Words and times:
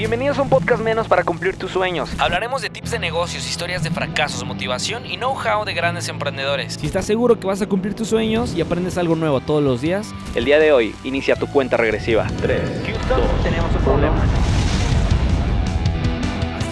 Bienvenidos 0.00 0.38
a 0.38 0.42
un 0.42 0.48
podcast 0.48 0.82
menos 0.82 1.06
para 1.08 1.24
cumplir 1.24 1.58
tus 1.58 1.72
sueños. 1.72 2.08
Hablaremos 2.18 2.62
de 2.62 2.70
tips 2.70 2.92
de 2.92 2.98
negocios, 2.98 3.46
historias 3.46 3.82
de 3.82 3.90
fracasos, 3.90 4.42
motivación 4.46 5.04
y 5.04 5.18
know-how 5.18 5.66
de 5.66 5.74
grandes 5.74 6.08
emprendedores. 6.08 6.78
Si 6.80 6.86
estás 6.86 7.04
seguro 7.04 7.38
que 7.38 7.46
vas 7.46 7.60
a 7.60 7.66
cumplir 7.66 7.92
tus 7.92 8.08
sueños 8.08 8.54
y 8.54 8.62
aprendes 8.62 8.96
algo 8.96 9.14
nuevo 9.14 9.40
todos 9.40 9.62
los 9.62 9.82
días, 9.82 10.14
El 10.34 10.46
día 10.46 10.58
de 10.58 10.72
hoy 10.72 10.94
inicia 11.04 11.36
tu 11.36 11.48
cuenta 11.48 11.76
regresiva. 11.76 12.26
3. 12.40 12.60
Houston, 12.86 13.20
tenemos 13.42 13.74
un 13.74 13.82
problema. 13.82 14.16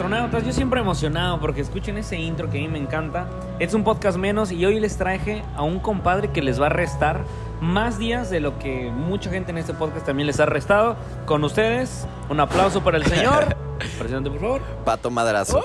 Yo 0.09 0.53
siempre 0.53 0.81
emocionado 0.81 1.39
porque 1.39 1.61
escuchen 1.61 1.99
ese 1.99 2.17
intro 2.17 2.49
que 2.49 2.59
a 2.59 2.61
mí 2.63 2.69
me 2.69 2.79
encanta. 2.79 3.27
Es 3.59 3.75
un 3.75 3.85
podcast 3.85 4.17
menos 4.17 4.51
y 4.51 4.65
hoy 4.65 4.81
les 4.81 4.97
traje 4.97 5.43
a 5.55 5.63
un 5.63 5.81
compadre 5.81 6.31
que 6.31 6.41
les 6.41 6.61
va 6.61 6.67
a 6.67 6.71
restar 6.71 7.25
más 7.61 7.99
días 7.99 8.31
de 8.31 8.41
lo 8.41 8.59
que 8.59 8.91
mucha 8.91 9.31
gente 9.31 9.51
en 9.51 9.59
este 9.59 9.75
podcast 9.75 10.07
también 10.07 10.27
les 10.27 10.41
ha 10.41 10.47
restado. 10.47 10.97
Con 11.27 11.45
ustedes, 11.45 12.07
un 12.31 12.41
aplauso 12.41 12.83
para 12.83 12.97
el 12.97 13.05
señor. 13.05 13.55
Presidente, 13.99 14.31
por 14.31 14.41
favor. 14.41 14.63
Pato 14.85 15.11
Madrazo. 15.11 15.63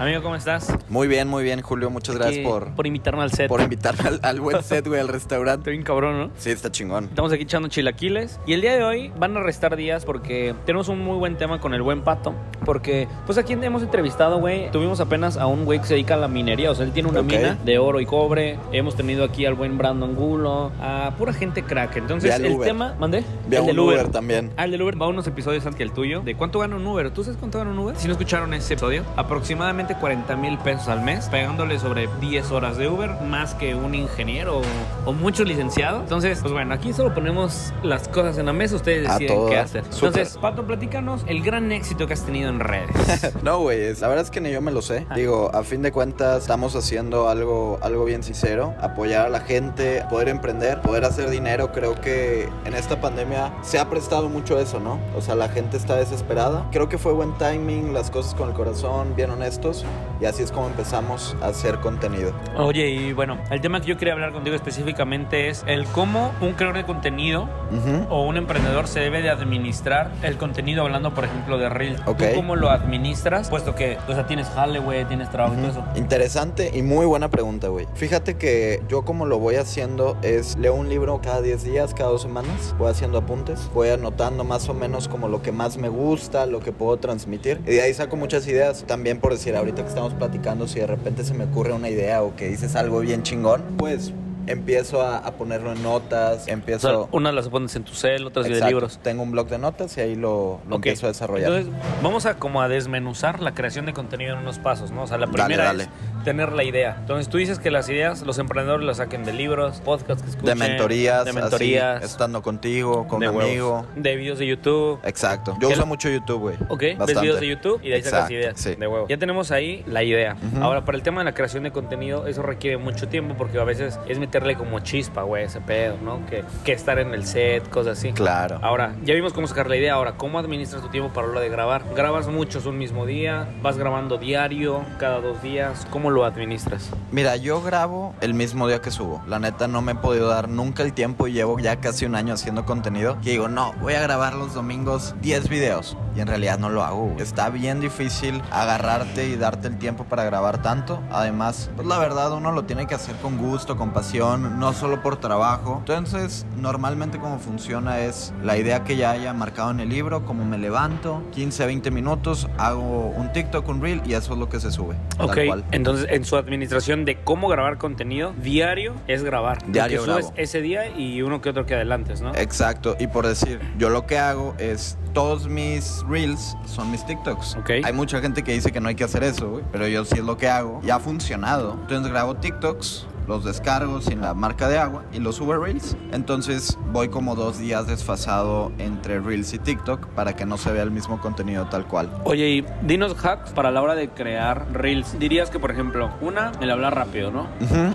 Amigo, 0.00 0.22
¿cómo 0.22 0.34
estás? 0.34 0.74
Muy 0.88 1.08
bien, 1.08 1.28
muy 1.28 1.42
bien, 1.44 1.60
Julio. 1.60 1.90
Muchas 1.90 2.14
gracias 2.16 2.38
Que- 2.38 2.42
por, 2.42 2.70
por 2.74 2.86
invitarme 2.86 3.22
al 3.22 3.32
set. 3.32 3.48
por 3.48 3.60
invitarme 3.60 4.08
al, 4.08 4.20
al 4.22 4.40
buen 4.40 4.62
set, 4.62 4.88
güey, 4.88 4.98
al 4.98 5.08
restaurante. 5.12 5.60
Estoy 5.60 5.72
bien 5.74 5.82
cabrón, 5.84 6.18
¿no? 6.18 6.30
Sí, 6.38 6.48
está 6.50 6.72
chingón. 6.72 7.04
Estamos 7.04 7.30
aquí 7.34 7.42
echando 7.42 7.68
chilaquiles 7.68 8.40
y 8.46 8.54
el 8.54 8.62
día 8.62 8.74
de 8.74 8.82
hoy 8.82 9.12
van 9.18 9.36
a 9.36 9.40
restar 9.40 9.76
días 9.76 10.06
porque 10.06 10.54
tenemos 10.64 10.88
un 10.88 11.00
muy 11.04 11.18
buen 11.18 11.36
tema 11.36 11.60
con 11.60 11.74
el 11.74 11.82
buen 11.82 12.00
pato. 12.00 12.32
Porque, 12.64 13.08
pues 13.26 13.36
aquí 13.36 13.52
hemos 13.52 13.82
entrevistado, 13.82 14.38
güey. 14.40 14.70
Tuvimos 14.70 15.00
apenas 15.00 15.36
a 15.36 15.44
un 15.46 15.66
güey 15.66 15.80
que 15.80 15.86
se 15.86 15.94
dedica 15.94 16.14
a 16.14 16.16
la 16.16 16.28
minería, 16.28 16.70
o 16.70 16.74
sea, 16.74 16.86
él 16.86 16.92
tiene 16.92 17.10
una 17.10 17.20
mina 17.20 17.58
de 17.62 17.78
oro 17.78 18.00
y 18.00 18.06
cobre. 18.06 18.58
Hemos 18.72 18.96
tenido 18.96 19.22
aquí 19.22 19.44
al 19.44 19.52
buen 19.52 19.76
Brandon 19.76 20.14
Gulo, 20.14 20.72
a 20.80 21.12
pura 21.18 21.34
gente 21.34 21.62
crack. 21.62 21.96
Entonces, 21.98 22.34
el 22.40 22.52
Uber. 22.54 22.66
tema, 22.66 22.94
mandé. 22.98 23.18
A 23.18 23.56
el 23.56 23.66
del 23.66 23.78
Uber 23.78 24.08
también. 24.08 24.50
Ah, 24.56 24.64
el 24.64 24.70
del 24.70 24.80
Uber 24.80 25.00
va 25.00 25.08
unos 25.08 25.26
episodios 25.26 25.66
antes 25.66 25.76
que 25.76 25.82
el 25.82 25.92
tuyo. 25.92 26.22
¿De 26.22 26.34
cuánto 26.36 26.58
gana 26.58 26.76
un 26.76 26.86
Uber? 26.86 27.10
¿Tú 27.10 27.22
sabes 27.22 27.38
cuánto 27.38 27.58
gana 27.58 27.70
un 27.72 27.78
Uber? 27.80 27.96
Si 27.96 28.06
no 28.06 28.12
escucharon 28.12 28.54
ese 28.54 28.72
episodio, 28.72 29.04
aproximadamente 29.16 29.89
40 29.96 30.36
mil 30.36 30.58
pesos 30.58 30.88
al 30.88 31.02
mes, 31.02 31.28
pegándole 31.28 31.78
sobre 31.78 32.08
10 32.20 32.50
horas 32.50 32.76
de 32.76 32.88
Uber, 32.88 33.20
más 33.22 33.54
que 33.54 33.74
un 33.74 33.94
ingeniero 33.94 34.58
o, 34.58 34.62
o 35.06 35.12
muchos 35.12 35.46
licenciados. 35.46 36.02
Entonces, 36.02 36.40
pues 36.40 36.52
bueno, 36.52 36.74
aquí 36.74 36.92
solo 36.92 37.14
ponemos 37.14 37.72
las 37.82 38.08
cosas 38.08 38.38
en 38.38 38.46
la 38.46 38.52
mesa, 38.52 38.76
ustedes 38.76 39.08
deciden 39.08 39.48
qué 39.48 39.58
hacer. 39.58 39.84
Entonces, 39.92 40.38
Pato, 40.38 40.66
platícanos 40.66 41.22
el 41.26 41.42
gran 41.42 41.72
éxito 41.72 42.06
que 42.06 42.14
has 42.14 42.24
tenido 42.24 42.48
en 42.48 42.60
redes. 42.60 42.90
No, 43.42 43.60
güey, 43.60 43.94
la 43.94 44.08
verdad 44.08 44.24
es 44.24 44.30
que 44.30 44.40
ni 44.40 44.50
yo 44.50 44.60
me 44.60 44.70
lo 44.70 44.82
sé. 44.82 45.06
Ah. 45.08 45.14
Digo, 45.14 45.50
a 45.54 45.62
fin 45.62 45.82
de 45.82 45.92
cuentas, 45.92 46.42
estamos 46.42 46.76
haciendo 46.76 47.28
algo, 47.28 47.78
algo 47.82 48.04
bien 48.04 48.22
sincero. 48.22 48.74
Apoyar 48.80 49.26
a 49.26 49.28
la 49.28 49.40
gente, 49.40 50.04
poder 50.10 50.28
emprender, 50.28 50.80
poder 50.80 51.04
hacer 51.04 51.30
dinero. 51.30 51.72
Creo 51.72 52.00
que 52.00 52.48
en 52.64 52.74
esta 52.74 53.00
pandemia 53.00 53.52
se 53.62 53.78
ha 53.78 53.88
prestado 53.88 54.28
mucho 54.28 54.58
eso, 54.58 54.80
¿no? 54.80 54.98
O 55.16 55.20
sea, 55.20 55.34
la 55.34 55.48
gente 55.48 55.76
está 55.76 55.96
desesperada. 55.96 56.66
Creo 56.70 56.88
que 56.88 56.98
fue 56.98 57.12
buen 57.12 57.36
timing, 57.38 57.92
las 57.92 58.10
cosas 58.10 58.34
con 58.34 58.48
el 58.48 58.54
corazón, 58.54 59.14
bien 59.16 59.30
honestos. 59.30 59.79
Y 60.20 60.26
así 60.26 60.42
es 60.42 60.52
como 60.52 60.66
empezamos 60.66 61.34
a 61.42 61.46
hacer 61.46 61.78
contenido. 61.78 62.32
Oye, 62.56 62.88
y 62.90 63.12
bueno, 63.14 63.38
el 63.50 63.60
tema 63.62 63.80
que 63.80 63.86
yo 63.86 63.96
quería 63.96 64.12
hablar 64.12 64.32
contigo 64.32 64.54
específicamente 64.54 65.48
es 65.48 65.64
el 65.66 65.86
cómo 65.86 66.32
un 66.42 66.52
creador 66.52 66.76
de 66.76 66.84
contenido 66.84 67.48
Ujú. 67.70 68.06
o 68.10 68.26
un 68.26 68.36
emprendedor 68.36 68.86
se 68.86 69.00
debe 69.00 69.22
de 69.22 69.30
administrar 69.30 70.10
el 70.22 70.36
contenido 70.36 70.82
hablando, 70.82 71.14
por 71.14 71.24
ejemplo, 71.24 71.56
de 71.56 71.68
Reel. 71.70 71.96
Ok. 72.06 72.18
¿Tú 72.18 72.24
cómo 72.34 72.56
lo 72.56 72.68
administras? 72.70 73.48
Puesto 73.48 73.74
que, 73.74 73.96
o 74.08 74.12
sea, 74.14 74.26
tienes 74.26 74.48
jale, 74.48 74.78
güey, 74.78 75.04
tienes 75.06 75.30
trabajo 75.30 75.54
y 75.54 75.58
todo 75.58 75.68
eso. 75.70 75.84
Interesante 75.96 76.70
y 76.74 76.82
muy 76.82 77.06
buena 77.06 77.28
pregunta, 77.30 77.68
güey. 77.68 77.86
Fíjate 77.94 78.36
que 78.36 78.82
yo 78.88 79.02
como 79.02 79.24
lo 79.24 79.38
voy 79.38 79.56
haciendo 79.56 80.16
es 80.22 80.56
leo 80.58 80.74
un 80.74 80.88
libro 80.88 81.20
cada 81.22 81.40
10 81.40 81.64
días, 81.64 81.94
cada 81.94 82.10
dos 82.10 82.22
semanas, 82.22 82.74
voy 82.78 82.90
haciendo 82.90 83.18
apuntes, 83.18 83.70
voy 83.74 83.88
anotando 83.88 84.44
más 84.44 84.68
o 84.68 84.74
menos 84.74 85.08
como 85.08 85.28
lo 85.28 85.40
que 85.40 85.52
más 85.52 85.76
me 85.78 85.88
gusta, 85.88 86.44
lo 86.46 86.60
que 86.60 86.72
puedo 86.72 86.96
transmitir 86.98 87.60
y 87.66 87.70
de 87.72 87.82
ahí 87.82 87.94
saco 87.94 88.16
muchas 88.16 88.46
ideas. 88.46 88.84
También 88.86 89.20
por 89.20 89.32
decir, 89.32 89.56
ahorita 89.60 89.82
que 89.82 89.88
estamos 89.88 90.12
platicando, 90.14 90.66
si 90.66 90.80
de 90.80 90.86
repente 90.86 91.24
se 91.24 91.34
me 91.34 91.44
ocurre 91.44 91.72
una 91.72 91.88
idea 91.88 92.22
o 92.22 92.34
que 92.36 92.48
dices 92.48 92.74
algo 92.76 93.00
bien 93.00 93.22
chingón, 93.22 93.62
pues 93.76 94.12
empiezo 94.46 95.02
a, 95.02 95.18
a 95.18 95.32
ponerlo 95.32 95.70
en 95.72 95.82
notas, 95.82 96.42
O 96.42 96.44
sea, 96.46 96.54
empiezo... 96.54 97.08
unas 97.12 97.34
las 97.34 97.48
pones 97.48 97.76
en 97.76 97.84
tu 97.84 97.92
cel, 97.94 98.26
otras 98.26 98.46
de 98.46 98.52
Exacto, 98.52 98.68
libros. 98.70 98.98
Tengo 99.02 99.22
un 99.22 99.30
blog 99.30 99.48
de 99.48 99.58
notas 99.58 99.96
y 99.96 100.00
ahí 100.00 100.16
lo, 100.16 100.60
empiezo 100.70 101.06
a 101.06 101.10
desarrollar. 101.10 101.52
Entonces, 101.52 101.72
vamos 102.02 102.26
a 102.26 102.34
como 102.36 102.60
a 102.60 102.68
desmenuzar 102.68 103.40
la 103.40 103.54
creación 103.54 103.86
de 103.86 103.92
contenido 103.92 104.32
en 104.34 104.40
unos 104.40 104.58
pasos, 104.58 104.90
¿no? 104.90 105.02
O 105.02 105.06
sea, 105.06 105.18
la 105.18 105.26
Dale, 105.26 105.38
primera 105.38 105.64
dale. 105.64 105.84
es 105.84 105.90
tener 106.24 106.52
la 106.52 106.64
idea. 106.64 106.96
Entonces, 107.00 107.28
tú 107.28 107.38
dices 107.38 107.58
que 107.58 107.70
las 107.70 107.88
ideas 107.88 108.22
los 108.22 108.38
emprendedores 108.38 108.86
las 108.86 108.98
saquen 108.98 109.24
de 109.24 109.32
libros, 109.32 109.80
podcasts 109.84 110.22
que 110.22 110.30
escuchen, 110.30 110.58
de 110.58 110.68
mentorías, 110.68 111.24
de 111.24 111.30
así, 111.30 111.38
mentorías, 111.40 112.02
estando 112.04 112.42
contigo, 112.42 113.06
con 113.08 113.20
de 113.20 113.28
huevos, 113.28 113.44
amigo. 113.44 113.86
de 113.96 114.16
videos 114.16 114.38
de 114.38 114.46
YouTube. 114.46 115.00
Exacto. 115.04 115.52
Yo 115.60 115.68
¿Qué 115.68 115.74
uso 115.74 115.80
la- 115.80 115.86
mucho 115.86 116.08
YouTube, 116.08 116.38
güey. 116.40 116.56
Ok, 116.68 116.80
ves 116.80 116.98
Bastante. 116.98 117.22
videos 117.22 117.40
de 117.40 117.46
YouTube 117.48 117.80
y 117.82 117.88
de 117.88 117.94
ahí 117.96 118.02
sacas 118.02 118.30
ideas 118.30 118.60
sí. 118.60 118.74
de 118.74 118.86
huevo. 118.86 119.06
Ya 119.08 119.16
tenemos 119.18 119.50
ahí 119.50 119.82
la 119.86 120.02
idea. 120.02 120.36
Ahora, 120.60 120.84
para 120.84 120.96
el 120.96 121.02
tema 121.02 121.20
de 121.20 121.24
la 121.26 121.32
creación 121.32 121.62
de 121.64 121.70
contenido, 121.72 122.26
eso 122.26 122.42
requiere 122.42 122.76
mucho 122.76 123.08
tiempo 123.08 123.34
porque 123.36 123.58
a 123.58 123.64
veces 123.64 123.98
es 124.08 124.18
meterle 124.18 124.56
como 124.56 124.80
chispa, 124.80 125.22
güey, 125.22 125.44
ese 125.44 125.60
pedo, 125.60 125.96
¿no? 126.02 126.24
Que, 126.26 126.44
que 126.64 126.72
estar 126.72 126.98
en 126.98 127.14
el 127.14 127.24
set, 127.26 127.68
cosas 127.68 127.98
así. 127.98 128.12
Claro. 128.12 128.58
Ahora, 128.62 128.94
ya 129.04 129.14
vimos 129.14 129.32
cómo 129.32 129.46
sacar 129.46 129.68
la 129.68 129.76
idea. 129.76 129.94
Ahora, 129.94 130.12
¿cómo 130.16 130.38
administras 130.38 130.82
tu 130.82 130.88
tiempo 130.88 131.12
para 131.12 131.26
lo 131.28 131.40
de 131.40 131.48
grabar? 131.48 131.82
¿Grabas 131.94 132.28
muchos 132.28 132.66
un 132.66 132.78
mismo 132.78 133.06
día? 133.06 133.48
¿Vas 133.62 133.78
grabando 133.78 134.18
diario, 134.18 134.84
cada 134.98 135.20
dos 135.20 135.42
días? 135.42 135.86
¿Cómo 135.90 136.09
lo 136.10 136.24
administras? 136.24 136.90
Mira, 137.12 137.36
yo 137.36 137.62
grabo 137.62 138.14
el 138.20 138.34
mismo 138.34 138.68
día 138.68 138.80
que 138.80 138.90
subo. 138.90 139.22
La 139.26 139.38
neta 139.38 139.68
no 139.68 139.82
me 139.82 139.92
he 139.92 139.94
podido 139.94 140.28
dar 140.28 140.48
nunca 140.48 140.82
el 140.82 140.92
tiempo 140.92 141.26
y 141.26 141.32
llevo 141.32 141.58
ya 141.58 141.80
casi 141.80 142.04
un 142.04 142.14
año 142.14 142.34
haciendo 142.34 142.64
contenido. 142.64 143.16
Y 143.22 143.30
digo, 143.30 143.48
no, 143.48 143.72
voy 143.80 143.94
a 143.94 144.02
grabar 144.02 144.34
los 144.34 144.54
domingos 144.54 145.14
10 145.22 145.48
videos. 145.48 145.96
Y 146.16 146.20
en 146.20 146.26
realidad 146.26 146.58
no 146.58 146.68
lo 146.68 146.82
hago. 146.82 147.06
güey. 147.08 147.20
Está 147.22 147.50
bien 147.50 147.80
difícil 147.80 148.42
agarrarte 148.50 149.28
y 149.28 149.36
darte 149.36 149.68
el 149.68 149.78
tiempo 149.78 150.04
para 150.04 150.24
grabar 150.24 150.60
tanto. 150.62 151.00
Además, 151.10 151.70
pues 151.76 151.86
la 151.86 151.98
verdad 151.98 152.32
uno 152.32 152.52
lo 152.52 152.64
tiene 152.64 152.86
que 152.86 152.94
hacer 152.94 153.16
con 153.16 153.38
gusto, 153.38 153.76
con 153.76 153.90
pasión, 153.92 154.58
no 154.58 154.72
solo 154.72 155.02
por 155.02 155.16
trabajo. 155.18 155.76
Entonces, 155.78 156.46
normalmente 156.56 157.18
como 157.18 157.38
funciona 157.38 158.00
es 158.00 158.32
la 158.42 158.56
idea 158.56 158.84
que 158.84 158.96
ya 158.96 159.10
haya 159.12 159.32
marcado 159.32 159.70
en 159.70 159.80
el 159.80 159.88
libro, 159.88 160.24
como 160.24 160.44
me 160.44 160.58
levanto, 160.58 161.22
15, 161.32 161.66
20 161.66 161.90
minutos, 161.90 162.48
hago 162.58 163.08
un 163.08 163.32
TikTok, 163.32 163.68
un 163.68 163.80
reel 163.80 164.02
y 164.04 164.14
eso 164.14 164.32
es 164.32 164.38
lo 164.38 164.48
que 164.48 164.60
se 164.60 164.70
sube. 164.70 164.96
Ok, 165.18 165.34
Tal 165.34 165.46
cual. 165.46 165.64
entonces 165.70 166.06
en 166.10 166.24
su 166.24 166.36
administración 166.36 167.04
de 167.04 167.20
cómo 167.22 167.48
grabar 167.48 167.78
contenido, 167.78 168.32
diario 168.42 168.94
es 169.06 169.22
grabar. 169.22 169.58
Diario 169.70 170.04
Lo 170.06 170.16
que 170.16 170.22
subes 170.22 170.32
ese 170.36 170.60
día 170.60 170.88
y 170.96 171.22
uno 171.22 171.40
que 171.40 171.50
otro 171.50 171.66
que 171.66 171.74
adelantes, 171.74 172.20
¿no? 172.20 172.34
Exacto, 172.34 172.96
y 172.98 173.06
por 173.06 173.26
decir, 173.26 173.60
yo 173.78 173.90
lo 173.90 174.06
que 174.06 174.18
hago 174.18 174.54
es 174.58 174.96
todos 175.12 175.48
mis 175.48 176.04
reels 176.08 176.56
son 176.66 176.90
mis 176.90 177.04
TikToks. 177.04 177.56
Ok. 177.56 177.70
Hay 177.84 177.92
mucha 177.92 178.20
gente 178.20 178.42
que 178.42 178.52
dice 178.52 178.72
que 178.72 178.80
no 178.80 178.88
hay 178.88 178.94
que 178.94 179.04
hacer 179.04 179.24
eso, 179.24 179.50
güey, 179.50 179.64
pero 179.72 179.86
yo 179.86 180.04
sí 180.04 180.16
es 180.18 180.24
lo 180.24 180.36
que 180.36 180.48
hago. 180.48 180.80
Y 180.84 180.90
ha 180.90 180.98
funcionado. 180.98 181.76
Entonces 181.80 182.10
grabo 182.12 182.36
TikToks, 182.36 183.06
los 183.30 183.44
descargo 183.44 184.00
sin 184.00 184.20
la 184.20 184.34
marca 184.34 184.68
de 184.68 184.76
agua 184.76 185.04
y 185.12 185.20
los 185.20 185.36
subo 185.36 185.52
a 185.52 185.58
reels. 185.58 185.96
Entonces 186.10 186.76
voy 186.92 187.10
como 187.10 187.36
dos 187.36 187.58
días 187.58 187.86
desfasado 187.86 188.72
entre 188.78 189.20
reels 189.20 189.54
y 189.54 189.58
TikTok 189.60 190.08
para 190.08 190.34
que 190.34 190.44
no 190.44 190.58
se 190.58 190.72
vea 190.72 190.82
el 190.82 190.90
mismo 190.90 191.20
contenido 191.20 191.66
tal 191.66 191.86
cual. 191.86 192.10
Oye, 192.24 192.48
y 192.48 192.66
dinos 192.82 193.14
hacks 193.24 193.52
para 193.52 193.70
la 193.70 193.82
hora 193.82 193.94
de 193.94 194.08
crear 194.08 194.66
reels. 194.72 195.16
Dirías 195.20 195.48
que, 195.48 195.60
por 195.60 195.70
ejemplo, 195.70 196.10
una, 196.20 196.50
el 196.60 196.72
hablar 196.72 196.96
rápido, 196.96 197.30
¿no? 197.30 197.46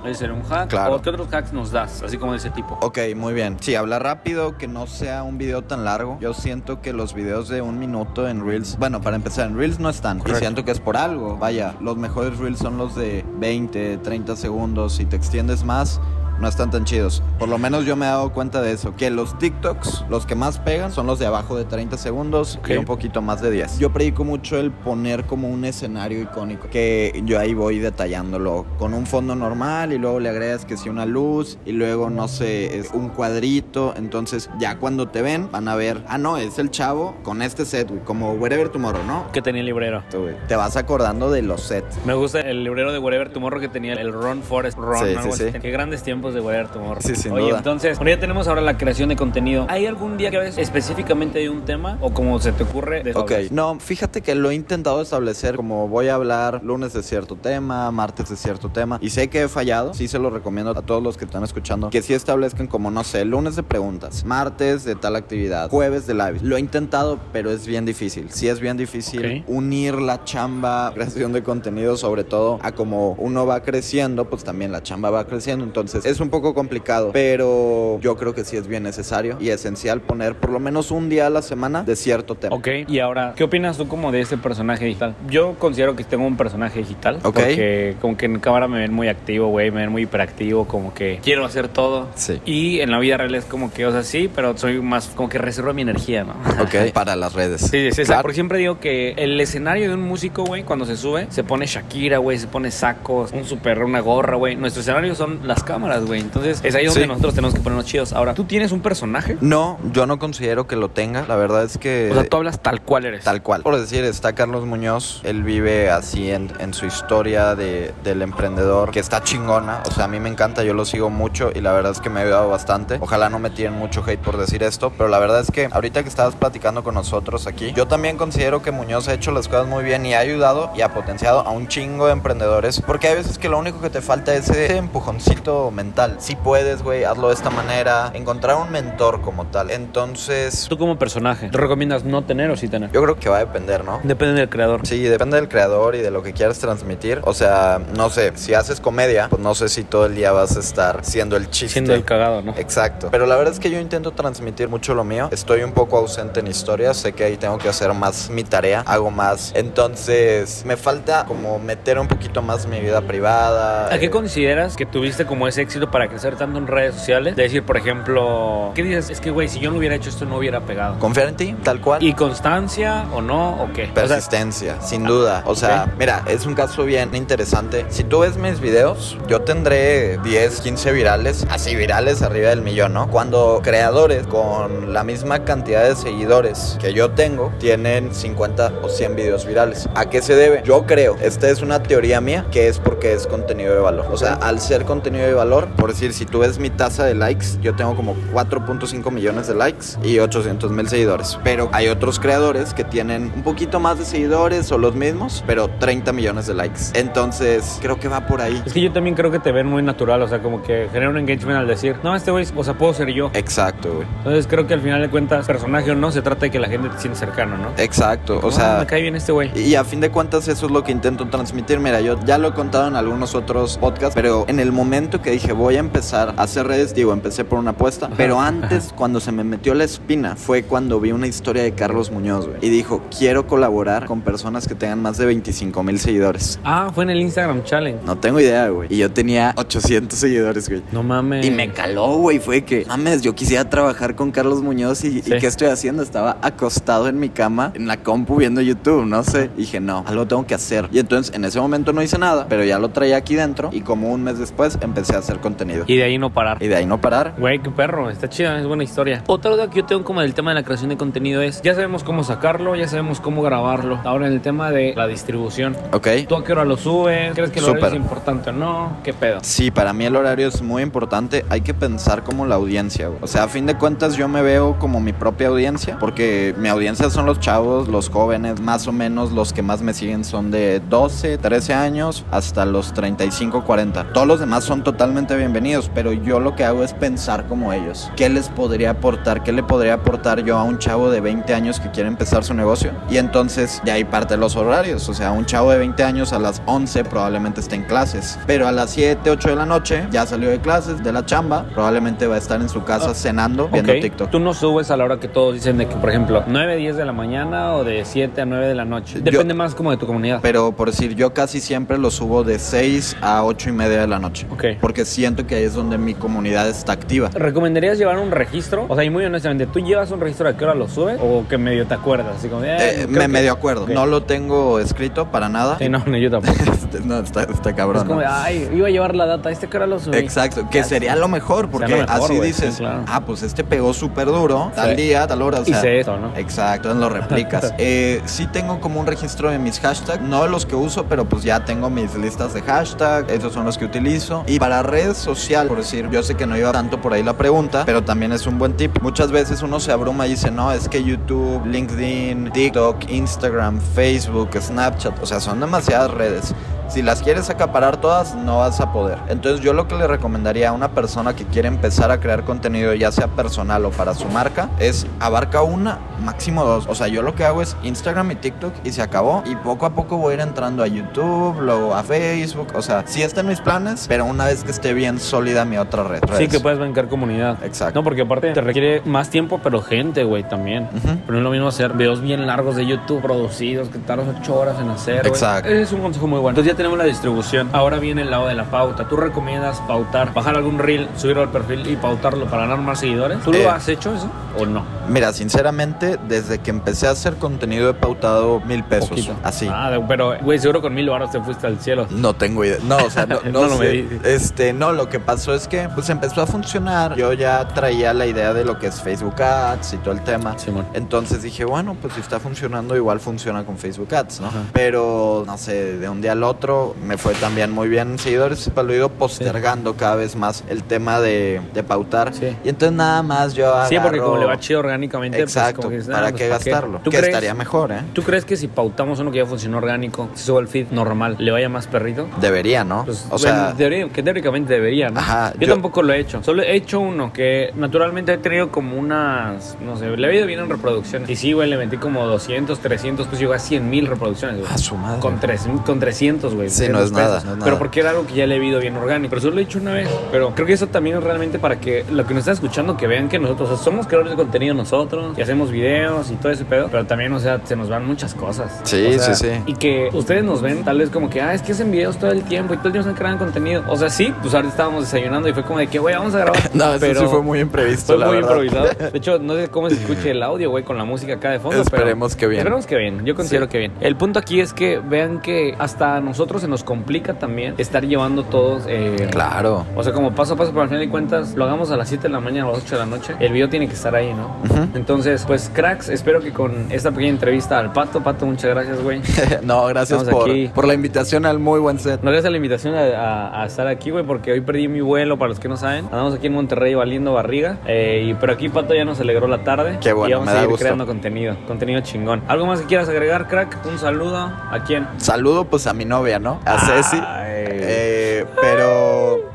Ese 0.06 0.16
sería 0.16 0.34
un 0.34 0.44
hack. 0.44 0.69
Claro. 0.69 0.96
¿O 0.96 1.01
qué 1.01 1.09
otros 1.09 1.28
hacks 1.28 1.52
nos 1.52 1.72
das? 1.73 2.02
Así 2.02 2.17
como 2.17 2.31
de 2.31 2.38
ese 2.38 2.50
tipo. 2.52 2.79
Ok, 2.81 3.00
muy 3.17 3.34
bien. 3.34 3.57
Sí, 3.59 3.75
habla 3.75 4.00
rápido, 4.00 4.57
que 4.57 4.69
no 4.69 4.88
sea 4.88 5.23
un 5.23 5.38
video 5.38 5.63
tan 5.63 5.84
largo. 5.84 6.17
Yo 6.22 6.34
siento 6.34 6.79
que 6.79 6.94
los 6.94 7.13
videos 7.13 7.50
de 7.50 7.62
un 7.62 7.78
minuto 7.78 8.29
en 8.29 8.47
Reels, 8.47 8.78
bueno, 8.78 9.02
para 9.02 9.17
empezar, 9.17 9.47
en 9.47 9.57
Reels 9.57 9.79
no 9.79 9.90
están. 9.90 10.19
Correcto. 10.19 10.38
Y 10.38 10.41
siento 10.41 10.63
que 10.63 10.72
es 10.72 10.79
por 10.79 10.96
algo. 10.96 11.35
Vaya, 11.35 11.75
los 11.81 11.97
mejores 11.97 12.40
Reels 12.40 12.59
son 12.59 12.78
los 12.78 12.96
de 12.96 13.25
20, 13.38 13.97
30 13.97 14.38
segundos. 14.38 14.94
Si 14.94 15.06
te 15.06 15.17
extiendes 15.25 15.63
más, 15.63 16.00
no 16.40 16.47
están 16.47 16.72
tan 16.72 16.85
chidos. 16.85 17.23
Por 17.40 17.50
lo 17.50 17.57
menos 17.57 17.85
yo 17.85 17.96
me 17.96 18.06
he 18.06 18.09
dado 18.09 18.31
cuenta 18.31 18.62
de 18.62 18.72
eso, 18.72 18.96
que 18.96 19.09
los 19.09 19.38
TikToks, 19.38 20.05
los 20.09 20.26
que 20.26 20.35
más 20.35 20.59
pegan, 20.59 20.91
son 20.91 21.08
los 21.08 21.20
de 21.20 21.26
abajo 21.26 21.55
de 21.55 21.66
30 21.66 21.97
segundos 21.97 22.59
y 22.67 22.73
un 22.73 22.85
poquito 22.85 23.22
más 23.22 23.41
de 23.41 23.52
10. 23.52 23.79
Yo 23.79 23.91
predico 23.91 24.23
mucho 24.23 24.58
el 24.58 24.72
poner 24.72 25.26
como 25.26 25.49
un 25.49 25.66
escenario 25.66 26.22
icónico, 26.22 26.70
que 26.70 27.22
yo 27.26 27.40
ahí 27.40 27.53
voy 27.53 27.79
detallándolo 27.79 28.66
con 28.78 28.93
un 28.93 29.05
fondo 29.05 29.35
normal 29.35 29.93
y 29.93 29.97
luego 29.97 30.20
le 30.20 30.29
agregas 30.29 30.66
que 30.66 30.78
si 30.78 30.90
una 30.90 31.05
luz 31.05 31.58
y 31.66 31.72
luego, 31.72 32.09
no 32.09 32.28
sé, 32.28 32.78
es 32.78 32.91
un 32.91 33.09
cuadrito. 33.09 33.93
Entonces 33.97 34.49
ya 34.59 34.78
cuando 34.78 35.08
te 35.08 35.22
ven 35.22 35.49
van 35.52 35.67
a 35.67 35.76
ver, 35.76 36.03
ah, 36.08 36.17
no, 36.17 36.38
es 36.38 36.59
el 36.59 36.72
chavo 36.72 37.16
con 37.23 37.41
este 37.41 37.66
set, 37.66 37.90
güey, 37.90 38.03
como 38.03 38.34
Wherever 38.34 38.70
Tomorrow, 38.70 39.03
¿no? 39.05 39.31
Que 39.31 39.41
tenía 39.41 39.61
el 39.61 39.67
librero. 39.67 40.03
Te 40.47 40.55
vas 40.55 40.76
acordando 40.78 41.31
de 41.31 41.41
los 41.41 41.61
sets. 41.61 41.97
Me 42.05 42.14
gusta 42.14 42.41
el 42.41 42.64
librero 42.64 42.91
de 42.91 42.99
Wherever 42.99 43.29
Tomorrow 43.29 43.59
que 43.59 43.70
tenía 43.70 43.93
el 43.93 44.14
Ron 44.14 44.41
Forest. 44.41 44.78
Sí, 44.78 45.05
sí, 45.05 45.29
así. 45.29 45.52
sí. 45.52 45.59
Qué 45.59 45.72
grandes 45.72 46.03
tiempos 46.03 46.25
tiempos 46.26 46.34
de 46.34 46.40
guardar 46.40 46.72
tu 46.72 46.80
morro. 46.80 47.02
Sí, 47.02 47.16
sin 47.16 47.32
Oye, 47.32 47.48
duda. 47.48 47.58
entonces, 47.58 47.98
bueno, 47.98 48.12
ya 48.12 48.20
tenemos 48.20 48.48
ahora 48.48 48.62
la 48.62 48.78
creación 48.78 49.10
de 49.10 49.16
contenido. 49.16 49.66
¿Hay 49.70 49.86
algún 49.86 50.18
día 50.18 50.32
que 50.32 50.38
ves 50.38 50.58
específicamente 50.58 51.40
de 51.40 51.50
un 51.50 51.64
tema 51.66 51.98
o 52.02 52.14
como 52.14 52.40
se 52.40 52.52
te 52.52 52.64
ocurre? 52.64 53.04
De 53.04 53.12
Ok, 53.14 53.32
no, 53.52 53.80
fíjate 53.80 54.22
que 54.22 54.34
lo 54.36 54.50
he 54.50 54.56
intentado 54.56 55.02
establecer 55.02 55.56
como 55.56 55.88
voy 55.88 56.08
a 56.08 56.16
hablar 56.16 56.62
lunes 56.64 56.94
de 56.94 57.04
cierto 57.04 57.36
tema, 57.36 57.92
martes 57.92 58.30
de 58.30 58.36
cierto 58.36 58.70
tema 58.70 58.98
y 59.02 59.10
sé 59.10 59.30
que 59.30 59.44
he 59.44 59.48
fallado, 59.48 59.94
sí 59.94 60.08
se 60.08 60.20
lo 60.20 60.30
recomiendo 60.30 60.72
a 60.72 60.82
todos 60.82 61.04
los 61.04 61.18
que 61.18 61.26
están 61.26 61.44
escuchando, 61.44 61.90
que 61.90 62.02
sí 62.02 62.14
establezcan 62.14 62.68
como, 62.68 62.90
no 62.92 63.04
sé, 63.04 63.26
lunes 63.26 63.56
de 63.56 63.64
preguntas, 63.64 64.26
martes 64.26 64.84
de 64.84 64.96
tal 64.96 65.16
actividad, 65.16 65.70
jueves 65.70 66.08
de 66.08 66.14
live. 66.14 66.40
Lo 66.42 66.58
he 66.58 66.60
intentado, 66.60 67.20
pero 67.32 67.52
es 67.52 67.68
bien 67.68 67.86
difícil, 67.86 68.32
sí 68.32 68.48
es 68.48 68.60
bien 68.60 68.78
difícil 68.78 69.44
unir 69.48 69.96
la 69.96 70.24
chamba, 70.24 70.92
creación 70.94 71.34
de 71.34 71.44
contenido 71.44 71.98
sobre 71.98 72.24
todo 72.24 72.60
a 72.62 72.72
como 72.72 73.12
uno 73.14 73.46
va 73.46 73.62
creciendo, 73.62 74.30
pues 74.30 74.44
también 74.44 74.72
la 74.72 74.82
chamba 74.82 75.10
va 75.10 75.26
creciendo, 75.28 75.64
entonces 75.64 76.06
es 76.06 76.15
un 76.20 76.29
poco 76.29 76.53
complicado, 76.53 77.12
pero 77.14 78.00
yo 78.02 78.16
creo 78.17 78.34
que 78.34 78.44
sí 78.44 78.58
es 78.58 78.67
bien 78.67 78.84
necesario 78.84 79.38
y 79.40 79.50
esencial 79.50 80.02
poner 80.02 80.35
por 80.35 80.50
lo 80.50 80.59
menos 80.59 80.91
un 80.91 81.09
día 81.09 81.28
a 81.28 81.29
la 81.29 81.41
semana 81.41 81.84
de 81.84 81.96
cierto 81.96 82.35
tema. 82.35 82.56
Ok, 82.56 82.67
y 82.88 83.00
ahora, 83.00 83.34
¿qué 83.35 83.44
opinas 83.44 83.78
tú 83.78 83.88
como 83.88 84.12
de 84.12 84.22
este 84.22 84.38
personaje 84.38 84.85
digital? 84.85 85.16
Yo 85.29 85.56
considero 85.59 85.96
que 85.96 86.03
tengo 86.03 86.26
un 86.26 86.38
personaje 86.38 86.79
digital. 86.79 87.20
Ok. 87.23 87.35
Porque 87.35 87.96
como 88.02 88.17
que 88.17 88.26
en 88.26 88.40
cámara 88.40 88.67
me 88.67 88.79
ven 88.79 88.94
muy 88.94 89.08
activo, 89.08 89.47
güey, 89.47 89.72
me 89.72 89.82
ven 89.82 89.91
muy 89.91 90.03
hiperactivo, 90.03 90.66
como 90.66 90.94
que 90.94 91.20
quiero 91.23 91.46
hacer 91.46 91.67
todo. 91.67 92.08
Sí. 92.16 92.41
Y 92.46 92.79
en 92.79 92.91
la 92.91 93.00
vida 93.00 93.17
real 93.17 93.34
es 93.35 93.46
como 93.46 93.72
que, 93.72 93.85
o 93.85 93.91
sea, 93.91 94.03
sí, 94.03 94.29
pero 94.34 94.58
soy 94.58 94.82
más 94.82 95.08
como 95.16 95.29
que 95.29 95.38
reservo 95.38 95.73
mi 95.73 95.82
energía, 95.82 96.23
¿no? 96.23 96.35
Ok, 96.66 96.91
para 96.94 97.16
las 97.16 97.34
redes. 97.34 97.62
Sí, 97.62 97.91
sí, 97.91 97.91
sí. 97.91 98.03
Claro. 98.03 98.23
Porque 98.23 98.35
siempre 98.35 98.58
digo 98.58 98.79
que 98.79 99.12
el 99.17 99.40
escenario 99.40 99.90
de 99.90 99.94
un 99.96 100.02
músico, 100.02 100.44
güey, 100.44 100.64
cuando 100.64 100.85
se 100.85 100.97
sube, 100.97 101.28
se 101.29 101.44
pone 101.44 101.66
Shakira, 101.66 102.17
güey, 102.17 102.40
se 102.40 102.47
pone 102.47 102.72
sacos, 102.72 103.32
un 103.32 103.46
super, 103.46 103.84
una 103.84 104.00
gorra, 104.00 104.35
güey. 104.35 104.56
Nuestro 104.56 104.82
escenario 104.82 105.16
son 105.16 105.41
las 105.47 105.64
cámaras, 105.64 106.04
güey. 106.05 106.22
Entonces 106.22 106.59
es 106.63 106.75
ahí 106.75 106.85
donde 106.85 107.02
Sí. 107.02 107.07
nosotros 107.07 107.34
tenemos 107.35 107.53
que 107.53 107.61
ponernos 107.61 107.85
chidos. 107.85 108.13
Ahora, 108.13 108.34
¿tú 108.34 108.46
tienes 108.46 108.72
un 108.72 108.81
personaje? 108.81 109.37
No, 109.41 109.78
yo 109.91 110.05
no 110.05 110.19
considero 110.19 110.67
que 110.67 110.75
lo 110.75 110.90
tenga. 110.90 111.25
La 111.28 111.35
verdad 111.35 111.63
es 111.63 111.78
que. 111.78 112.09
O 112.11 112.13
sea, 112.16 112.25
tú 112.25 112.37
hablas 112.37 112.59
tal 112.61 112.81
cual 112.81 113.05
eres. 113.05 113.23
Tal 113.23 113.41
cual. 113.41 113.61
Por 113.63 113.78
decir, 113.79 114.03
está 114.05 114.34
Carlos 114.34 114.66
Muñoz. 114.66 115.22
Él 115.23 115.43
vive 115.43 115.90
así 115.90 116.31
en, 116.31 116.52
en 116.59 116.73
su 116.73 116.85
historia 116.85 117.55
de, 117.55 117.93
del 118.03 118.22
emprendedor, 118.22 118.91
que 118.91 118.99
está 118.99 119.23
chingona. 119.23 119.81
O 119.87 119.91
sea, 119.91 120.05
a 120.05 120.07
mí 120.07 120.19
me 120.19 120.29
encanta, 120.29 120.63
yo 120.63 120.73
lo 120.73 120.85
sigo 120.85 121.09
mucho 121.09 121.52
y 121.53 121.61
la 121.61 121.73
verdad 121.73 121.91
es 121.91 121.99
que 122.02 122.09
me 122.09 122.19
ha 122.19 122.23
ayudado 122.23 122.49
bastante. 122.49 122.97
Ojalá 123.02 123.29
no 123.29 123.40
me 123.40 123.49
tiren 123.49 123.73
mucho 123.73 124.03
hate 124.05 124.19
por 124.19 124.37
decir 124.37 124.63
esto, 124.63 124.91
pero 124.97 125.09
la 125.09 125.19
verdad 125.19 125.40
es 125.41 125.52
que 125.52 125.69
ahorita 125.72 126.03
que 126.03 126.09
estabas 126.09 126.35
platicando 126.35 126.84
con 126.84 126.96
nosotros 126.96 127.47
aquí, 127.47 127.73
yo 127.75 127.87
también 127.87 128.17
considero 128.17 128.61
que 128.61 128.72
Muñoz 128.72 129.07
ha 129.07 129.13
hecho 129.13 129.31
las 129.31 129.47
cosas 129.47 129.67
muy 129.67 129.84
bien 129.84 130.05
y 130.05 130.13
ha 130.13 130.19
ayudado 130.19 130.72
y 130.75 130.81
ha 130.81 130.93
potenciado 130.93 131.40
a 131.41 131.52
un 131.52 131.67
chingo 131.67 132.05
de 132.07 132.13
emprendedores. 132.13 132.81
Porque 132.81 133.07
hay 133.07 133.16
veces 133.16 133.37
que 133.37 133.49
lo 133.49 133.57
único 133.57 133.81
que 133.81 133.90
te 133.90 134.02
falta 134.02 134.34
es 134.35 134.49
ese 134.49 134.78
empujoncito 134.78 135.72
mental. 135.72 135.95
Si 136.20 136.36
puedes, 136.36 136.84
güey, 136.84 137.06
hazlo 137.06 137.30
de 137.30 137.36
esta 137.36 137.50
manera. 137.50 138.12
Encontrar 138.14 138.58
un 138.58 138.70
mentor 138.70 139.22
como 139.22 139.46
tal. 139.46 139.72
Entonces, 139.72 140.66
Tú 140.68 140.78
como 140.78 140.97
personaje, 141.00 141.50
¿te 141.50 141.58
recomiendas 141.58 142.03
no 142.03 142.24
tener 142.24 142.52
o 142.52 142.58
sí 142.58 142.68
tener? 142.68 142.92
yo 142.92 143.02
creo 143.02 143.16
que 143.16 143.30
va 143.30 143.38
a 143.38 143.40
depender, 143.40 143.86
¿no? 143.86 144.02
Depende 144.03 144.42
del 144.42 144.50
creador. 144.50 144.86
Sí, 144.86 145.02
depende 145.03 145.38
del 145.38 145.47
creador 145.47 145.96
y 145.96 146.00
de 146.02 146.12
lo 146.12 146.22
que 146.22 146.34
quieras 146.34 146.59
transmitir. 146.59 147.22
O 147.24 147.34
sea, 147.34 147.80
no 147.96 148.09
sé, 148.09 148.34
si 148.36 148.53
haces 148.53 148.82
comedia, 148.82 149.28
pues 149.30 149.42
no 149.42 149.56
sé 149.56 149.70
si 149.70 149.84
todo 149.86 150.06
el 150.08 150.16
día 150.16 150.32
vas 150.34 150.58
a 150.58 150.59
estar 150.59 151.06
siendo 151.06 151.38
el 151.38 151.50
chiste. 151.50 151.74
Siendo 151.74 151.94
el 151.94 152.03
cagado, 152.03 152.41
¿no? 152.41 152.53
Exacto. 152.58 153.08
Pero 153.09 153.26
la 153.26 153.38
verdad 153.38 153.53
es 153.53 153.59
que 153.59 153.70
yo 153.70 153.80
intento 153.80 154.12
transmitir 154.12 154.68
mucho 154.68 154.94
lo 154.96 155.06
mío. 155.06 155.30
Estoy 155.32 155.64
un 155.64 155.72
poco 155.72 155.98
ausente 155.98 156.41
en 156.41 156.48
historias. 156.48 156.98
Sé 156.98 157.14
que 157.14 157.24
ahí 157.24 157.38
tengo 157.38 157.58
que 157.58 157.70
hacer 157.70 157.94
más 157.94 158.30
mi 158.30 158.44
tarea. 158.44 158.84
Hago 158.86 159.12
más. 159.12 159.53
Entonces, 159.56 160.64
me 160.66 160.76
falta 160.76 161.26
como 161.26 161.58
meter 161.58 162.00
un 162.00 162.08
poquito 162.08 162.41
más 162.41 162.68
mi 162.68 162.82
vida 162.82 163.02
privada. 163.02 163.94
¿A 163.94 163.98
qué 163.98 164.09
consideras 164.09 164.76
que 164.76 164.86
tuviste 164.86 165.26
como 165.26 165.48
ese 165.48 165.62
éxito 165.62 165.84
para 165.91 166.08
crecer 166.08 166.35
tanto 166.35 166.59
en 166.59 166.67
redes 166.67 166.96
sociales? 166.96 167.35
De 167.35 167.43
decir, 167.43 167.64
por 167.64 167.78
ejemplo, 167.78 168.72
¿qué 168.76 168.84
dices? 168.84 169.09
Es 169.09 169.22
que, 169.22 169.32
güey, 169.32 169.47
si 169.47 169.59
yo 169.59 169.72
no 169.72 169.78
hubiera 169.78 169.96
hecho 169.96 170.09
esto, 170.09 170.26
no 170.26 170.37
hubiera 170.37 170.61
pegado. 170.61 170.99
Confiar 170.99 171.29
en 171.29 171.35
ti, 171.35 171.55
tal 171.64 171.82
cual. 171.82 172.02
¿Y 172.03 172.14
constancia 172.14 173.05
o 173.14 173.22
no? 173.22 173.61
¿O 173.64 173.72
qué? 173.73 173.84
O 173.84 173.85
sea, 173.85 173.93
Persistencia, 173.93 174.82
sin 174.82 175.03
duda. 175.03 175.43
O 175.46 175.55
sea, 175.55 175.91
mira, 175.97 176.23
es 176.28 176.46
un 176.46 176.55
caso 176.55 176.84
bien 176.84 177.16
interesante. 177.16 177.85
Si 177.90 178.03
tú 178.03 178.20
ves 178.20 178.37
mis 178.37 178.59
videos, 178.59 179.17
yo 179.28 179.41
tendré 179.41 180.17
10, 180.20 180.61
15 180.61 180.91
virales, 180.91 181.46
así 181.49 181.76
virales 181.76 182.22
arriba 182.22 182.49
del 182.49 182.61
millón, 182.61 182.93
¿no? 182.93 183.08
Cuando 183.09 183.61
creadores 183.64 184.28
con 184.28 184.93
la 184.93 185.03
misma 185.03 185.43
cantidad 185.46 185.84
de 185.84 185.96
seguidores 185.96 186.78
que 186.79 186.93
yo 186.93 187.11
tengo 187.11 187.52
tienen 187.59 188.14
50 188.14 188.73
o 188.81 188.90
100 188.90 189.16
videos 189.16 189.46
virales. 189.46 189.90
¿A 189.96 190.09
qué 190.09 190.22
se 190.22 190.35
debe? 190.35 190.61
Yo 190.66 190.85
creo, 190.85 191.16
esta 191.22 191.49
es 191.49 191.61
una 191.61 191.81
teoría 191.84 192.22
mía, 192.22 192.46
que 192.52 192.67
es 192.67 192.79
porque 192.79 193.14
es 193.14 193.28
contenido 193.28 193.73
de 193.73 193.79
valor. 193.79 194.08
O 194.11 194.17
sea, 194.17 194.34
al 194.35 194.59
ser 194.59 194.85
contenido 194.85 195.26
de 195.26 195.34
valor, 195.34 195.67
por 195.78 195.92
decir, 195.92 196.14
si 196.14 196.26
tú 196.26 196.40
ves 196.40 196.60
mi 196.60 196.70
tasa 196.70 197.06
de 197.06 197.16
likes, 197.16 197.46
yo 197.62 197.76
tengo 197.76 197.96
como 197.96 198.16
4.5 198.34 199.12
millones 199.12 199.48
de 199.48 199.56
likes 199.56 199.86
y 200.04 200.20
800 200.20 200.72
mil 200.72 200.88
seguidores. 200.88 201.38
Pero 201.44 201.70
hay 201.72 201.88
otros 201.88 202.20
creadores 202.20 202.74
que 202.74 202.84
tienen 202.84 203.32
un 203.36 203.44
poquito 203.44 203.80
más 203.80 204.00
de 204.00 204.06
seguidores 204.06 204.72
o 204.72 204.78
los 204.78 204.96
mismos, 204.96 205.44
pero 205.48 205.70
30 205.80 206.12
millones 206.14 206.48
de 206.48 206.54
likes. 206.54 206.82
Entonces, 206.94 207.80
creo 207.82 208.00
que 208.00 208.08
va 208.08 208.28
por 208.28 208.42
ahí. 208.42 208.62
Es 208.66 208.74
que 208.74 208.82
yo 208.82 208.92
también 208.92 209.16
creo 209.16 209.32
que 209.32 209.40
te 209.40 209.52
ven 209.52 209.68
muy 209.68 209.82
natural, 209.84 210.22
o 210.22 210.28
sea, 210.28 210.42
como 210.42 210.62
que 210.64 210.88
genera 210.92 211.10
un 211.10 211.18
engagement 211.18 211.58
al 211.60 211.68
decir, 211.68 211.96
no, 212.04 212.16
este 212.16 212.32
güey, 212.32 212.46
o 212.56 212.64
sea, 212.64 212.74
puedo 212.78 212.94
ser 212.94 213.10
yo. 213.14 213.32
Exacto, 213.34 213.94
güey. 213.94 214.08
Entonces 214.20 214.48
creo 214.48 214.68
que 214.68 214.74
al 214.74 214.82
final 214.82 215.02
de 215.02 215.10
cuentas, 215.10 215.46
personaje 215.46 215.92
o 215.92 215.96
no, 215.96 216.12
se 216.12 216.22
trata 216.22 216.42
de 216.42 216.52
que 216.52 216.60
la 216.60 216.68
gente 216.68 216.90
te 216.90 217.00
siente 217.00 217.20
cercano, 217.20 217.58
¿no? 217.58 217.70
Exacto. 217.78 218.40
O 218.42 218.50
"Ah, 218.50 218.52
sea, 218.52 218.78
me 218.80 218.86
cae 218.86 219.02
bien 219.02 219.16
este 219.16 219.32
güey. 219.32 219.52
Y 219.60 219.76
a 219.76 219.84
fin 219.84 220.00
de 220.02 220.10
cuentas 220.12 220.48
eso 220.48 220.66
es 220.68 220.72
lo 220.72 220.84
que 220.84 220.92
intento 220.92 221.28
transmitir. 221.28 221.80
Mira, 221.80 222.02
yo 222.02 222.20
ya 222.26 222.38
lo 222.38 222.50
he 222.50 222.54
contado 222.54 222.88
en 222.88 222.96
algunos 222.96 223.36
otros 223.36 223.78
podcasts, 223.78 224.16
pero 224.16 224.46
en 224.48 224.60
el 224.60 224.72
momento 224.72 225.22
que 225.22 225.32
dije 225.32 225.52
voy 225.54 225.65
a 225.73 225.79
empezar 225.79 226.35
a 226.38 226.44
hacer 226.44 226.67
redes, 226.67 226.94
digo, 226.94 227.12
empecé 227.12 227.44
por 227.44 227.58
una 227.58 227.72
apuesta, 227.72 228.09
pero 228.16 228.40
antes 228.40 228.94
cuando 228.96 229.20
se 229.20 229.32
me 229.32 229.44
metió 229.44 229.73
la 229.73 229.84
espina 229.85 230.35
fue 230.35 230.62
cuando 230.64 231.00
vi 231.00 231.12
una 231.12 231.26
historia 231.26 231.64
de 231.64 231.72
Carlos 231.73 232.12
Muñoz, 232.12 232.46
güey. 232.47 232.59
Y 232.62 232.70
dijo, 232.70 233.02
quiero 233.17 233.47
colaborar 233.47 234.06
con 234.06 234.22
personas 234.22 234.67
que 234.67 234.76
tengan 234.76 235.02
más 235.02 235.17
de 235.17 235.26
25 235.26 235.82
mil 235.82 236.00
seguidores. 236.00 236.59
Ah, 236.64 236.91
fue 236.94 237.03
en 237.06 237.09
el 237.09 237.22
Instagram 237.22 237.64
Challenge. 237.64 238.00
No 238.06 238.17
tengo 238.20 238.40
idea, 238.40 238.70
güey. 238.70 238.88
Y 238.94 238.97
yo 238.97 239.12
tenía 239.12 239.53
800 239.58 240.17
seguidores, 240.17 240.70
güey. 240.70 240.84
No 240.91 241.02
mames. 241.02 241.44
Y 241.46 241.50
me 241.50 241.72
caló, 241.72 242.17
güey. 242.17 242.38
Fue 242.40 242.64
que, 242.64 242.85
mames, 242.85 243.23
yo 243.23 243.34
quisiera 243.34 243.67
trabajar 243.67 244.16
con 244.16 244.32
Carlos 244.32 244.62
Muñoz 244.62 245.03
y, 245.03 245.22
Sí. 245.22 245.34
y 245.34 245.40
¿qué 245.40 245.47
estoy 245.47 245.70
haciendo? 245.70 246.03
Estaba 246.03 246.38
acostado 246.41 247.08
en 247.08 247.20
mi 247.20 247.29
cama, 247.29 247.72
en 247.73 247.88
la 247.88 247.97
compu 248.03 248.35
viendo 248.38 248.62
YouTube, 248.62 249.06
no 249.06 249.23
sé. 249.23 249.50
Y 249.58 249.62
dije, 249.62 249.79
no, 249.79 250.03
algo 250.08 250.28
tengo 250.28 250.46
que 250.46 250.53
hacer. 250.53 250.88
Y 250.91 251.00
entonces 251.00 251.34
en 251.35 251.44
ese 251.46 251.59
momento 251.59 251.94
no 251.94 252.02
hice 252.03 252.17
nada, 252.20 252.46
pero 252.50 252.64
ya 252.64 252.78
lo 252.79 252.90
traía 252.90 253.17
aquí 253.17 253.35
dentro 253.35 253.70
y 253.72 253.82
como 253.82 254.12
un 254.12 254.23
mes 254.23 254.38
después 254.38 254.78
empecé 254.82 255.16
a 255.16 255.20
hacer 255.20 255.38
contenido. 255.40 255.54
Y 255.87 255.97
de 255.97 256.03
ahí 256.03 256.17
no 256.17 256.31
parar. 256.31 256.62
Y 256.62 256.67
de 256.67 256.75
ahí 256.75 256.86
no 256.86 257.00
parar. 257.00 257.36
Güey, 257.38 257.60
qué 257.60 257.69
perro, 257.69 258.10
está 258.10 258.29
chida, 258.29 258.60
es 258.60 258.65
buena 258.65 258.84
historia. 258.84 259.24
Otra 259.27 259.51
duda 259.51 259.69
que 259.69 259.77
yo 259.77 259.86
tengo 259.86 260.03
como 260.03 260.22
del 260.22 260.34
tema 260.34 260.51
de 260.51 260.55
la 260.55 260.63
creación 260.63 260.89
de 260.89 260.98
contenido 260.98 261.41
es, 261.41 261.62
ya 261.62 261.74
sabemos 261.74 262.03
cómo 262.03 262.24
sacarlo, 262.24 262.75
ya 262.75 262.88
sabemos 262.88 263.19
cómo 263.19 263.41
grabarlo. 263.41 264.00
Ahora 264.03 264.27
en 264.27 264.34
el 264.34 264.41
tema 264.41 264.72
de 264.72 264.93
la 264.96 265.07
distribución. 265.07 265.75
¿Ok? 265.91 266.07
¿Tú 266.27 266.36
a 266.36 266.43
qué 266.43 266.51
hora 266.51 266.65
lo 266.65 266.77
subes? 266.77 267.34
¿Crees 267.34 267.51
que 267.51 267.60
el 267.60 267.65
horario 267.65 267.81
Súper. 267.81 267.98
es 267.98 268.03
importante 268.03 268.50
o 268.50 268.53
no? 268.53 268.98
¿Qué 269.03 269.13
pedo? 269.13 269.39
Sí, 269.41 269.72
para 269.72 269.93
mí 269.93 270.05
el 270.05 270.15
horario 270.15 270.48
es 270.48 270.62
muy 270.62 270.84
importante. 270.84 271.46
Hay 271.50 271.62
que 271.62 271.74
pensar 271.74 272.24
como 272.24 272.46
la 272.46 272.55
audiencia, 272.55 273.07
güey. 273.07 273.19
O 273.22 273.27
sea, 273.27 273.43
a 273.43 273.48
fin 273.48 273.65
de 273.65 273.75
cuentas 273.75 274.15
yo 274.15 274.27
me 274.27 274.41
veo 274.41 274.77
como 274.79 275.00
mi 275.00 275.13
propia 275.13 275.48
audiencia, 275.48 275.97
porque 276.00 276.53
mi 276.57 276.69
audiencia 276.69 277.09
son 277.09 277.25
los 277.25 277.39
chavos, 277.39 277.88
los 277.88 278.09
jóvenes, 278.09 278.62
más 278.62 278.88
o 278.88 278.91
menos 278.91 279.31
los 279.31 279.53
que 279.53 279.62
más 279.62 279.81
me 279.81 279.93
siguen 279.93 280.24
son 280.24 280.51
de 280.51 280.81
12, 280.89 281.38
13 281.38 281.74
años 281.74 282.25
hasta 282.31 282.65
los 282.65 282.93
35, 282.93 283.63
40. 283.63 284.13
Todos 284.13 284.27
los 284.27 284.39
demás 284.39 284.63
son 284.63 284.83
totalmente 284.83 285.35
bienvenidos, 285.38 285.89
pero 285.94 286.13
yo 286.13 286.39
lo 286.39 286.56
que 286.56 286.63
hago 286.63 286.84
es 286.84 286.94
pensar 286.94 287.46
como 287.48 287.74
ellos. 287.74 288.12
¿Qué 288.15 288.30
les 288.30 288.50
podría 288.50 288.92
aportar? 288.92 289.44
¿Qué 289.44 289.51
le 289.51 289.63
podría 289.63 289.96
aportar 289.96 290.44
yo 290.44 290.58
a 290.58 290.63
un 290.63 290.80
chavo 290.80 291.10
de 291.10 291.22
20 291.22 291.54
años 291.54 291.80
que 291.80 291.92
quiere 291.92 292.10
empezar 292.10 292.44
su 292.44 292.54
negocio? 292.54 292.92
Y 293.10 293.18
entonces 293.18 293.82
de 293.84 293.92
ahí 293.92 294.04
parte 294.04 294.38
los 294.38 294.56
horarios. 294.56 295.08
O 295.10 295.13
sea, 295.13 295.32
un 295.32 295.46
chavo 295.46 295.72
de 295.72 295.77
20 295.80 296.04
años 296.04 296.34
a 296.34 296.39
las 296.39 296.62
11 296.65 297.04
probablemente 297.06 297.60
esté 297.62 297.75
en 297.75 297.84
clases, 297.84 298.38
pero 298.48 298.68
a 298.68 298.72
las 298.72 298.92
7, 298.92 299.30
8 299.30 299.50
de 299.50 299.56
la 299.56 299.65
noche 299.65 300.08
ya 300.12 300.25
salió 300.25 300.50
de 300.50 300.60
clases, 300.60 301.04
de 301.04 301.12
la 301.12 301.25
chamba, 301.25 301.65
probablemente 301.74 302.27
va 302.27 302.36
a 302.36 302.39
estar 302.39 302.62
en 302.62 302.70
su 302.70 302.84
casa 302.84 303.13
cenando, 303.13 303.68
viendo 303.68 303.92
Ok. 303.94 304.01
TikTok. 304.01 304.30
Tú 304.32 304.39
no 304.39 304.54
subes 304.54 304.92
a 304.92 304.98
la 304.98 305.06
hora 305.06 305.20
que 305.20 305.27
todos 305.27 305.54
dicen 305.54 305.77
de 305.77 305.88
que, 305.88 305.96
por 305.96 306.10
ejemplo, 306.10 306.44
9, 306.48 306.75
10 306.77 306.98
de 306.98 307.06
la 307.06 307.13
mañana 307.13 307.74
o 307.75 307.84
de 307.84 308.06
7 308.06 308.42
a 308.42 308.46
9 308.46 308.68
de 308.68 308.75
la 308.75 308.86
noche. 308.86 309.20
Depende 309.22 309.54
más 309.54 309.75
como 309.75 309.92
de 309.92 309.98
tu 309.98 310.08
comunidad. 310.08 310.39
Pero 310.42 310.72
por 310.74 310.89
decir, 310.92 311.15
yo 311.15 311.34
casi 311.34 311.62
siempre 311.62 311.98
lo 311.98 312.12
subo 312.12 312.44
de 312.44 312.60
6 312.60 313.18
a 313.22 313.44
8 313.44 313.70
y 313.70 313.72
media 313.74 314.01
de 314.01 314.08
la 314.08 314.20
noche. 314.20 314.48
Ok. 314.51 314.65
Porque 314.82 315.06
siento 315.25 315.48
que 315.48 315.55
ahí 315.55 315.63
es 315.63 315.74
donde 315.74 315.98
mi 315.98 316.13
comunidad 316.13 316.70
está 316.70 316.91
activa. 316.91 317.32
¿Recomendarías 317.34 317.98
llevar 317.98 318.20
un 318.20 318.29
registro? 318.29 318.86
O 318.88 318.94
sea, 318.94 319.03
y 319.03 319.10
muy 319.10 319.25
honestamente, 319.25 319.65
¿tú 319.65 319.79
llevas 319.79 320.12
un 320.12 320.22
registro 320.22 320.48
a 320.48 320.55
qué 320.55 320.65
hora 320.65 320.75
lo 320.75 320.88
subes? 320.88 321.20
¿O 321.20 321.48
que 321.48 321.58
medio 321.58 321.88
te 321.88 321.96
acuerdas? 321.96 322.36
Así 322.38 322.48
como, 322.48 322.63
eh, 322.63 322.77
Eh, 322.79 323.08
me 323.10 323.22
que- 323.22 323.27
medio 323.27 323.51
acuerdo. 323.51 323.88
No 323.88 324.05
lo 324.05 324.22
tengo 324.22 324.79
escrito 324.79 325.32
para 325.32 325.50
nada. 325.50 325.79
Sí, 325.79 325.89
no, 325.89 325.98
no, 326.05 326.15
yo 326.15 326.29
tampoco. 326.29 326.53
no, 327.05 327.17
está, 327.22 327.41
está 327.44 327.74
cabrón. 327.74 328.03
es 328.03 328.08
como, 328.08 328.22
¿no? 328.22 328.27
ay, 328.29 328.70
iba 328.72 328.86
a 328.88 328.91
llevar 328.91 329.15
la 329.15 329.25
data, 329.25 329.50
¿este 329.50 329.67
qué 329.67 329.77
hora 329.77 329.88
lo 329.88 330.00
subí? 330.00 330.15
Exacto, 330.17 330.70
que 330.70 330.84
sería 330.84 331.15
lo 331.15 331.27
mejor, 331.27 331.70
porque 331.72 331.88
Sería 331.88 332.05
lo 332.05 332.12
mejor, 332.13 332.32
así 332.32 332.39
dices, 332.41 332.75
sí, 332.75 332.82
claro. 332.84 333.05
ah, 333.08 333.22
pues 333.25 333.41
este 333.41 333.63
pegó 333.63 333.94
súper 333.96 334.27
duro, 334.27 334.72
tal 334.75 334.91
Sí. 334.91 335.01
día, 335.01 335.25
tal 335.25 335.41
hora. 335.41 335.62
O 335.62 335.65
sea, 335.65 335.79
Hice 335.79 336.00
esto, 336.01 336.17
¿no? 336.20 336.34
Exacto, 336.38 336.91
entonces 336.91 337.01
lo 337.01 337.10
replicas. 337.10 337.74
eh, 337.79 338.22
sí 338.25 338.46
tengo 338.46 338.79
como 338.79 339.00
un 339.00 339.08
registro 339.08 339.50
de 339.50 339.58
mis 339.58 339.79
hashtags, 339.79 340.22
no 340.22 340.46
los 340.46 340.67
que 340.67 340.75
uso, 340.75 341.05
pero 341.10 341.25
pues 341.25 341.41
ya 341.44 341.65
tengo 341.65 341.89
mis 341.89 342.13
listas 342.13 342.53
de 342.53 342.62
hashtag, 342.62 343.25
esos 343.32 343.53
son 343.53 343.65
los 343.65 343.79
que 343.79 343.86
utilizo. 343.86 344.44
Y 344.46 344.60
para 344.60 344.84
redes 344.84 345.14
sociales, 345.17 345.69
por 345.69 345.77
decir, 345.77 346.10
yo 346.10 346.24
sé 346.24 346.36
que 346.36 346.45
no 346.45 346.57
iba 346.57 346.72
tanto 346.72 347.01
por 347.01 347.13
ahí 347.13 347.24
la 347.24 347.38
pregunta, 347.38 347.84
pero 347.86 348.03
también 348.03 348.31
es 348.31 348.48
un 348.48 348.57
buen 348.57 348.74
tip. 348.74 349.01
Muchas 349.01 349.31
veces 349.31 349.62
uno 349.62 349.79
se 349.79 349.91
abruma 349.91 350.27
y 350.27 350.31
dice, 350.31 350.51
no, 350.51 350.72
es 350.72 350.89
que 350.89 351.03
YouTube, 351.03 351.65
LinkedIn, 351.65 352.51
TikTok, 352.51 353.10
Instagram, 353.10 353.79
Facebook, 353.79 354.50
Snapchat, 354.60 355.22
o 355.22 355.25
sea, 355.25 355.39
son 355.39 355.60
demasiadas 355.60 356.12
redes. 356.12 356.53
Si 356.88 357.01
las 357.01 357.24
quieres 357.24 357.50
acaparar 357.50 357.98
todas, 357.98 358.36
no 358.36 358.60
vas 358.60 358.79
a 358.79 358.93
poder. 358.93 359.17
Entonces 359.27 359.62
yo 359.62 359.74
lo 359.74 359.88
que 359.88 359.95
le 359.95 360.07
recomendaría 360.07 360.69
a 360.69 360.72
una 360.72 360.91
persona 360.91 361.36
que 361.36 361.43
quiere 361.45 361.67
empezar 361.67 362.12
a 362.12 362.19
crear 362.19 362.45
contenido, 362.45 362.93
ya 362.93 363.12
sea 363.12 363.27
personal 363.27 363.86
o 363.86 363.89
para 363.89 364.13
su 364.13 364.25
marca, 364.27 364.69
es 364.79 365.07
abarca 365.19 365.63
una, 365.63 366.00
máximo 366.24 366.63
dos. 366.63 366.86
O 366.88 366.95
sea, 366.95 367.07
yo 367.07 367.22
lo 367.22 367.36
que 367.36 367.45
hago 367.45 367.62
es 367.62 367.75
Instagram 367.84 368.31
y 368.31 368.36
TikTok 368.36 368.74
y 368.84 368.91
se 368.91 369.01
acabó. 369.01 369.43
Y 369.45 369.55
poco 369.55 369.86
a 369.86 369.91
poco 369.91 370.17
voy 370.17 370.31
a 370.31 370.34
ir 370.36 370.39
entrando 370.41 370.84
a 370.84 370.88
YouTube, 370.88 371.60
luego 371.62 371.93
a 371.95 372.03
Facebook. 372.03 372.67
O 372.75 372.81
sea, 372.81 373.03
sí 373.05 373.22
está 373.24 373.41
en 373.41 373.48
mis 373.48 373.62
planes, 373.62 374.05
pero 374.07 374.25
una 374.25 374.45
vez 374.45 374.63
que 374.63 374.72
esté 374.72 374.93
bien 374.93 375.19
sólida 375.19 375.65
mi 375.65 375.77
otra 375.77 376.03
red. 376.03 376.19
Sí, 376.25 376.31
redes. 376.31 376.50
que 376.50 376.60
puedes 376.60 376.79
bancar 376.79 377.07
comunidad. 377.07 377.63
Exacto. 377.63 378.00
No, 378.00 378.03
porque 378.03 378.22
aparte 378.22 378.53
te 378.53 378.62
requiere 378.62 379.01
más 379.05 379.29
tiempo, 379.29 379.60
pero 379.63 379.81
gente, 379.81 380.24
güey, 380.24 380.43
también. 380.48 380.88
Pero 381.03 381.19
no 381.34 381.38
es 381.38 381.43
lo 381.43 381.50
mismo 381.51 381.67
hacer 381.67 381.93
videos 381.93 382.22
bien 382.22 382.45
largos 382.48 382.75
de 382.75 382.86
YouTube 382.86 383.22
producidos 383.22 383.89
que 383.89 384.00
tardas 384.00 384.27
ocho 384.39 384.55
horas 384.55 384.77
en 384.79 384.89
hacer. 384.89 385.25
Exacto. 385.27 385.69
Es 385.69 385.91
un 385.91 386.01
consejo 386.01 386.27
muy 386.27 386.39
bueno. 386.39 386.50
Entonces 386.51 386.72
ya 386.74 386.77
tenemos 386.77 386.98
la 386.98 387.03
distribución. 387.05 387.69
Ahora 387.74 387.98
viene 388.00 388.22
el 388.22 388.31
lado 388.31 388.48
de 388.48 388.55
la 388.55 388.65
pauta. 388.65 389.07
¿Tú 389.07 389.17
recomiendas 389.17 389.79
pautar, 389.81 390.34
bajar 390.34 390.55
algún 390.55 390.79
reel, 390.79 391.07
subirlo 391.17 391.41
al 391.41 391.50
perfil 391.50 391.88
y 391.89 391.95
pautarlo 391.95 392.45
para 392.45 392.63
ganar 392.63 392.77
más 392.79 393.00
seguidores? 393.00 393.39
¿Tú 393.41 393.51
Eh. 393.53 393.63
lo 393.63 393.72
has 393.72 393.88
hecho 393.89 394.13
eso 394.13 394.29
o 394.60 394.65
no? 394.65 394.85
Mira, 395.07 395.31
sinceramente, 395.33 396.17
desde 396.27 396.59
que 396.59 396.69
empecé 396.71 397.07
a 397.07 397.12
hacer 397.12 397.35
contenido 397.35 397.89
he 397.89 397.93
pautado 397.93 398.59
mil 398.62 398.83
pesos. 398.83 399.09
Poquito. 399.09 399.35
Así. 399.43 399.67
Ah, 399.71 399.97
pero, 400.07 400.38
güey, 400.41 400.59
seguro 400.59 400.81
con 400.81 400.93
mil 400.93 401.09
baros 401.09 401.31
te 401.31 401.41
fuiste 401.41 401.67
al 401.67 401.79
cielo. 401.79 402.07
No 402.09 402.33
tengo 402.33 402.63
idea. 402.65 402.77
No, 402.83 402.97
o 402.97 403.09
sea, 403.09 403.25
no, 403.25 403.39
no 403.45 403.51
No 403.51 403.62
lo 403.67 403.77
sé. 403.77 403.79
medí. 403.79 404.19
Este, 404.24 404.74
no, 404.74 404.91
lo 404.91 405.09
que 405.09 405.19
pasó 405.19 405.53
es 405.53 405.67
que 405.67 405.89
pues 405.93 406.09
empezó 406.09 406.41
a 406.41 406.47
funcionar. 406.47 407.15
Yo 407.15 407.33
ya 407.33 407.67
traía 407.69 408.13
la 408.13 408.25
idea 408.25 408.53
de 408.53 408.65
lo 408.65 408.79
que 408.79 408.88
es 408.88 409.01
Facebook 409.01 409.41
Ads 409.41 409.93
y 409.93 409.97
todo 409.97 410.13
el 410.13 410.21
tema. 410.24 410.57
Simón. 410.57 410.85
Entonces 410.93 411.41
dije, 411.43 411.65
bueno, 411.65 411.95
pues 412.01 412.13
si 412.13 412.21
está 412.21 412.39
funcionando, 412.39 412.95
igual 412.95 413.19
funciona 413.19 413.63
con 413.65 413.77
Facebook 413.77 414.13
Ads, 414.13 414.41
¿no? 414.41 414.47
Ajá. 414.47 414.59
Pero, 414.74 415.43
no 415.45 415.57
sé, 415.57 415.97
de 415.97 416.09
un 416.09 416.21
día 416.21 416.33
al 416.33 416.43
otro 416.43 416.95
me 417.03 417.17
fue 417.17 417.33
también 417.35 417.71
muy 417.71 417.88
bien 417.89 418.12
en 418.12 418.19
seguidores, 418.19 418.69
pero 418.74 418.88
lo 418.88 418.93
he 418.93 418.97
ido 418.97 419.09
postergando 419.09 419.95
cada 419.95 420.15
vez 420.15 420.35
más 420.35 420.63
el 420.69 420.83
tema 420.83 421.19
de, 421.19 421.62
de 421.74 421.83
pautar. 421.83 422.33
Sí. 422.33 422.55
Y 422.63 422.69
entonces 422.69 422.95
nada 422.95 423.21
más 423.24 423.53
yo 423.53 423.74
Sí, 423.88 423.95
porque 424.01 424.19
agarro- 424.19 424.25
como 424.31 424.38
le 424.38 424.45
va 424.45 424.59
chido 424.59 424.81
orgánicamente, 424.99 425.37
pues, 425.37 425.55
Exacto, 425.55 425.77
como 425.81 425.89
que 425.89 425.97
dices, 425.97 426.13
¿para 426.13 426.27
ah, 426.27 426.31
qué 426.31 426.47
pues, 426.47 426.65
gastarlo? 426.65 426.99
¿Tú 427.03 427.09
Que 427.11 427.17
crees- 427.17 427.29
estaría 427.29 427.53
mejor, 427.53 427.91
¿eh? 427.91 427.99
¿Tú 428.13 428.23
crees 428.23 428.45
que 428.45 428.55
si 428.57 428.67
pautamos 428.67 429.19
uno 429.19 429.31
que 429.31 429.37
ya 429.39 429.45
funcionó 429.45 429.77
orgánico, 429.77 430.29
se 430.35 430.43
sube 430.45 430.59
al 430.59 430.67
feed 430.67 430.87
normal, 430.91 431.35
le 431.39 431.51
vaya 431.51 431.69
más 431.69 431.87
perrito? 431.87 432.27
Debería, 432.39 432.83
¿no? 432.83 433.05
Pues, 433.05 433.27
o 433.29 433.37
sea, 433.37 433.73
que 433.77 434.23
teóricamente 434.23 434.73
debería, 434.73 435.09
¿no? 435.09 435.19
Ajá, 435.19 435.53
yo, 435.55 435.61
yo- 435.67 435.73
tampoco 435.73 436.01
lo 436.01 436.13
he 436.13 436.19
hecho. 436.19 436.41
Solo 436.43 436.63
he 436.63 436.75
hecho 436.75 436.99
uno 436.99 437.31
que 437.33 437.71
naturalmente 437.75 438.33
he 438.33 438.37
tenido 438.37 438.69
como 438.71 438.97
unas, 438.97 439.77
no 439.81 439.97
sé, 439.97 440.15
le 440.15 440.27
ha 440.27 440.33
ido 440.33 440.45
bien 440.45 440.59
en 440.59 440.69
reproducciones. 440.69 441.29
Y 441.29 441.35
sí, 441.35 441.53
güey, 441.53 441.69
le 441.69 441.77
metí 441.77 441.97
como 441.97 442.25
200, 442.25 442.79
300, 442.79 443.27
pues 443.27 443.39
llegó 443.39 443.53
a 443.53 443.59
100 443.59 443.89
mil 443.89 444.07
reproducciones, 444.07 444.59
güey. 444.61 444.71
a 444.71 444.77
su 444.77 444.95
madre. 444.95 445.19
Con, 445.19 445.39
tres, 445.39 445.67
con 445.85 445.99
300, 445.99 446.53
güey. 446.55 446.69
Sí, 446.69 446.83
no 446.89 446.99
300 446.99 447.05
es 447.05 447.11
nada, 447.11 447.29
no 447.33 447.37
es 447.37 447.43
Pero 447.45 447.57
nada. 447.65 447.77
porque 447.79 447.99
era 447.99 448.09
algo 448.11 448.25
que 448.25 448.33
ya 448.33 448.47
le 448.47 448.55
he 448.57 448.65
ido 448.65 448.79
bien 448.79 448.95
orgánico. 448.95 449.29
Pero 449.29 449.41
solo 449.41 449.55
lo 449.55 449.59
he 449.61 449.63
hecho 449.63 449.79
una 449.79 449.93
vez. 449.93 450.09
Pero 450.31 450.53
creo 450.55 450.65
que 450.67 450.73
eso 450.73 450.87
también 450.87 451.17
es 451.17 451.23
realmente 451.23 451.59
para 451.59 451.79
que 451.79 452.05
lo 452.09 452.25
que 452.25 452.33
nos 452.33 452.41
están 452.41 452.53
escuchando, 452.53 452.97
que 452.97 453.07
vean 453.07 453.29
que 453.29 453.39
nosotros 453.39 453.69
o 453.69 453.75
sea, 453.75 453.83
somos 453.83 454.07
creadores 454.07 454.31
de 454.31 454.37
contenido 454.37 454.73
nosotros 454.86 455.38
y 455.38 455.42
hacemos 455.42 455.72
videos 455.72 456.30
y 456.32 456.36
todo 456.36 456.51
ese 456.51 456.63
pedo. 456.65 456.88
Pero 456.92 457.06
también, 457.06 457.34
o 457.34 457.39
sea, 457.39 457.60
se 457.63 457.75
nos 457.75 457.89
van 457.89 458.06
muchas 458.06 458.34
cosas. 458.36 458.82
Sí, 458.84 459.06
O 459.15 459.20
sea, 459.20 459.34
sí, 459.34 459.48
sí. 459.50 459.63
Y 459.65 459.74
que 459.74 460.10
ustedes 460.13 460.44
nos 460.44 460.62
ven 460.62 460.84
tal 460.84 461.00
vez 461.00 461.10
como 461.10 461.30
que, 461.30 461.42
ah, 461.42 461.54
es 461.54 461.62
que 461.62 461.72
hacen 461.72 461.92
videos 461.92 462.18
todo 462.18 462.32
el 462.32 462.44
tiempo 462.44 462.74
y 462.74 462.77
todo 462.77 462.88
el 462.88 462.94
tiempo 462.94 463.10
están 463.10 463.15
creando 463.15 463.44
contenido. 463.44 463.84
O 463.88 463.96
sea, 463.98 464.10
sí, 464.10 464.34
pues 464.42 464.54
ahorita 464.54 464.72
estábamos 464.72 465.04
desayunando 465.06 465.50
y 465.50 465.54
fue 465.54 465.63
como 465.63 465.80
de 465.80 465.88
que, 465.88 466.00
güey, 466.00 466.15
vamos 466.15 466.36
a 466.36 466.39
grabar. 466.39 466.62
No, 466.75 466.92
eso 466.92 467.00
pero 467.00 467.22
sí 467.22 467.27
fue 467.27 467.42
muy 467.42 467.60
imprevisto, 467.62 468.13
Fue 468.13 468.18
la 468.18 468.25
muy 468.27 468.36
verdad. 468.36 468.62
improvisado. 468.63 469.12
De 469.12 469.18
hecho, 469.18 469.39
no 469.39 469.56
sé 469.56 469.68
cómo 469.70 469.89
se 469.89 469.96
escuche 469.96 470.32
el 470.32 470.44
audio, 470.44 470.70
güey, 470.70 470.84
con 470.84 470.98
la 470.98 471.06
música 471.06 471.34
acá 471.34 471.51
de 471.51 471.60
fondo. 471.60 471.82
pero 471.84 471.84
Esperemos 471.98 472.36
que 472.36 472.48
bien. 472.48 472.60
Esperemos 472.60 472.86
que 472.86 472.96
bien. 472.98 473.25
Yo 473.25 473.36
considero 473.36 473.65
Sí. 473.65 473.72
que 473.72 473.77
bien. 473.80 473.92
El 474.01 474.15
punto 474.15 474.39
aquí 474.39 474.60
es 474.62 474.74
que 474.74 475.00
vean 475.00 475.39
que 475.42 475.75
hasta 475.80 476.18
a 476.18 476.22
nosotros 476.22 476.62
se 476.62 476.68
nos 476.68 476.84
complica 476.84 477.34
también 477.39 477.74
estar 477.77 478.06
llevando 478.06 478.44
todos. 478.44 478.84
eh, 478.88 479.27
Claro. 479.32 479.86
O 479.96 480.04
sea, 480.04 480.13
como 480.13 480.34
paso 480.36 480.54
a 480.54 480.58
paso, 480.58 480.72
pero 480.72 480.84
al 480.84 480.88
final 480.89 481.01
de 481.01 481.10
cuentas, 481.10 481.56
lo 481.56 481.63
hagamos 481.65 481.89
a 481.92 481.98
las 481.98 482.08
7 482.10 482.24
de 482.24 482.30
la 482.30 482.39
mañana 482.39 482.68
o 482.68 482.72
a 482.72 482.74
las 482.74 482.84
8 482.84 482.96
de 482.96 483.00
la 483.00 483.06
noche. 483.06 483.36
El 483.39 483.54
video 483.54 483.70
tiene 483.70 483.88
que 483.88 483.94
estar 483.94 484.13
ahí, 484.15 484.34
¿no? 484.34 484.56
Entonces, 484.94 485.44
pues, 485.48 485.70
cracks, 485.74 486.10
espero 486.10 486.39
que 486.41 486.51
con 486.51 486.91
esta 486.91 487.12
pequeña 487.12 487.29
entrevista 487.32 487.79
al 487.79 487.91
Pato, 487.94 488.22
Pato, 488.24 488.46
muchas 488.46 488.72
gracias, 488.72 489.01
güey. 489.01 489.22
no, 489.63 489.86
gracias 489.88 490.24
por, 490.25 490.50
aquí. 490.50 490.70
por 490.74 490.86
la 490.88 490.94
invitación 490.94 491.46
al 491.46 491.60
muy 491.60 491.79
buen 491.79 492.00
set. 492.00 492.22
No 492.22 492.32
gracias 492.32 492.46
a 492.48 492.50
la 492.51 492.58
invitación 492.58 492.96
a, 492.96 493.01
a- 493.01 493.63
a 493.63 493.65
estar 493.65 493.88
aquí, 493.88 494.12
güey, 494.12 494.24
porque 494.25 494.51
hoy 494.51 494.62
perdí 494.62 494.88
mi 494.88 495.01
vuelo, 495.01 495.38
para 495.38 495.50
los 495.50 495.60
que 495.60 495.67
no 495.67 495.77
saben. 495.77 496.05
Andamos 496.05 496.34
aquí 496.36 496.48
en 496.48 496.53
Monterrey 496.53 496.94
valiendo 496.96 497.34
barriga. 497.34 497.77
eh, 497.88 498.25
y, 498.29 498.34
pero 498.36 498.53
aquí 498.53 498.70
Pato 498.70 498.94
ya 498.94 499.05
nos 499.05 499.20
alegró 499.20 499.48
la 499.48 499.63
tarde. 499.63 499.98
Qué 500.01 500.13
bueno, 500.13 500.29
Y 500.29 500.34
vamos 500.34 500.46
me 500.53 500.60
a 500.60 500.62
seguir 500.63 500.77
creando 500.77 501.05
contenido, 501.05 501.55
contenido 501.67 502.00
chingón. 502.01 502.41
¿Algo 502.48 502.65
más 502.65 502.82
que 502.82 502.88
quieras 502.88 503.10
agregar, 503.10 503.48
crack? 503.48 503.77
Un 503.86 503.98
saludo. 504.00 504.38
¿A 504.38 504.84
quién? 504.86 505.08
Saludo 505.17 505.65
pues 505.65 505.88
a 505.88 505.94
mi 505.94 506.05
novia, 506.05 506.39
¿no? 506.39 506.60
A 506.65 506.79
Ceci. 506.79 507.17
Ay. 507.17 507.46
Eh, 507.88 508.46
pero, 508.62 508.94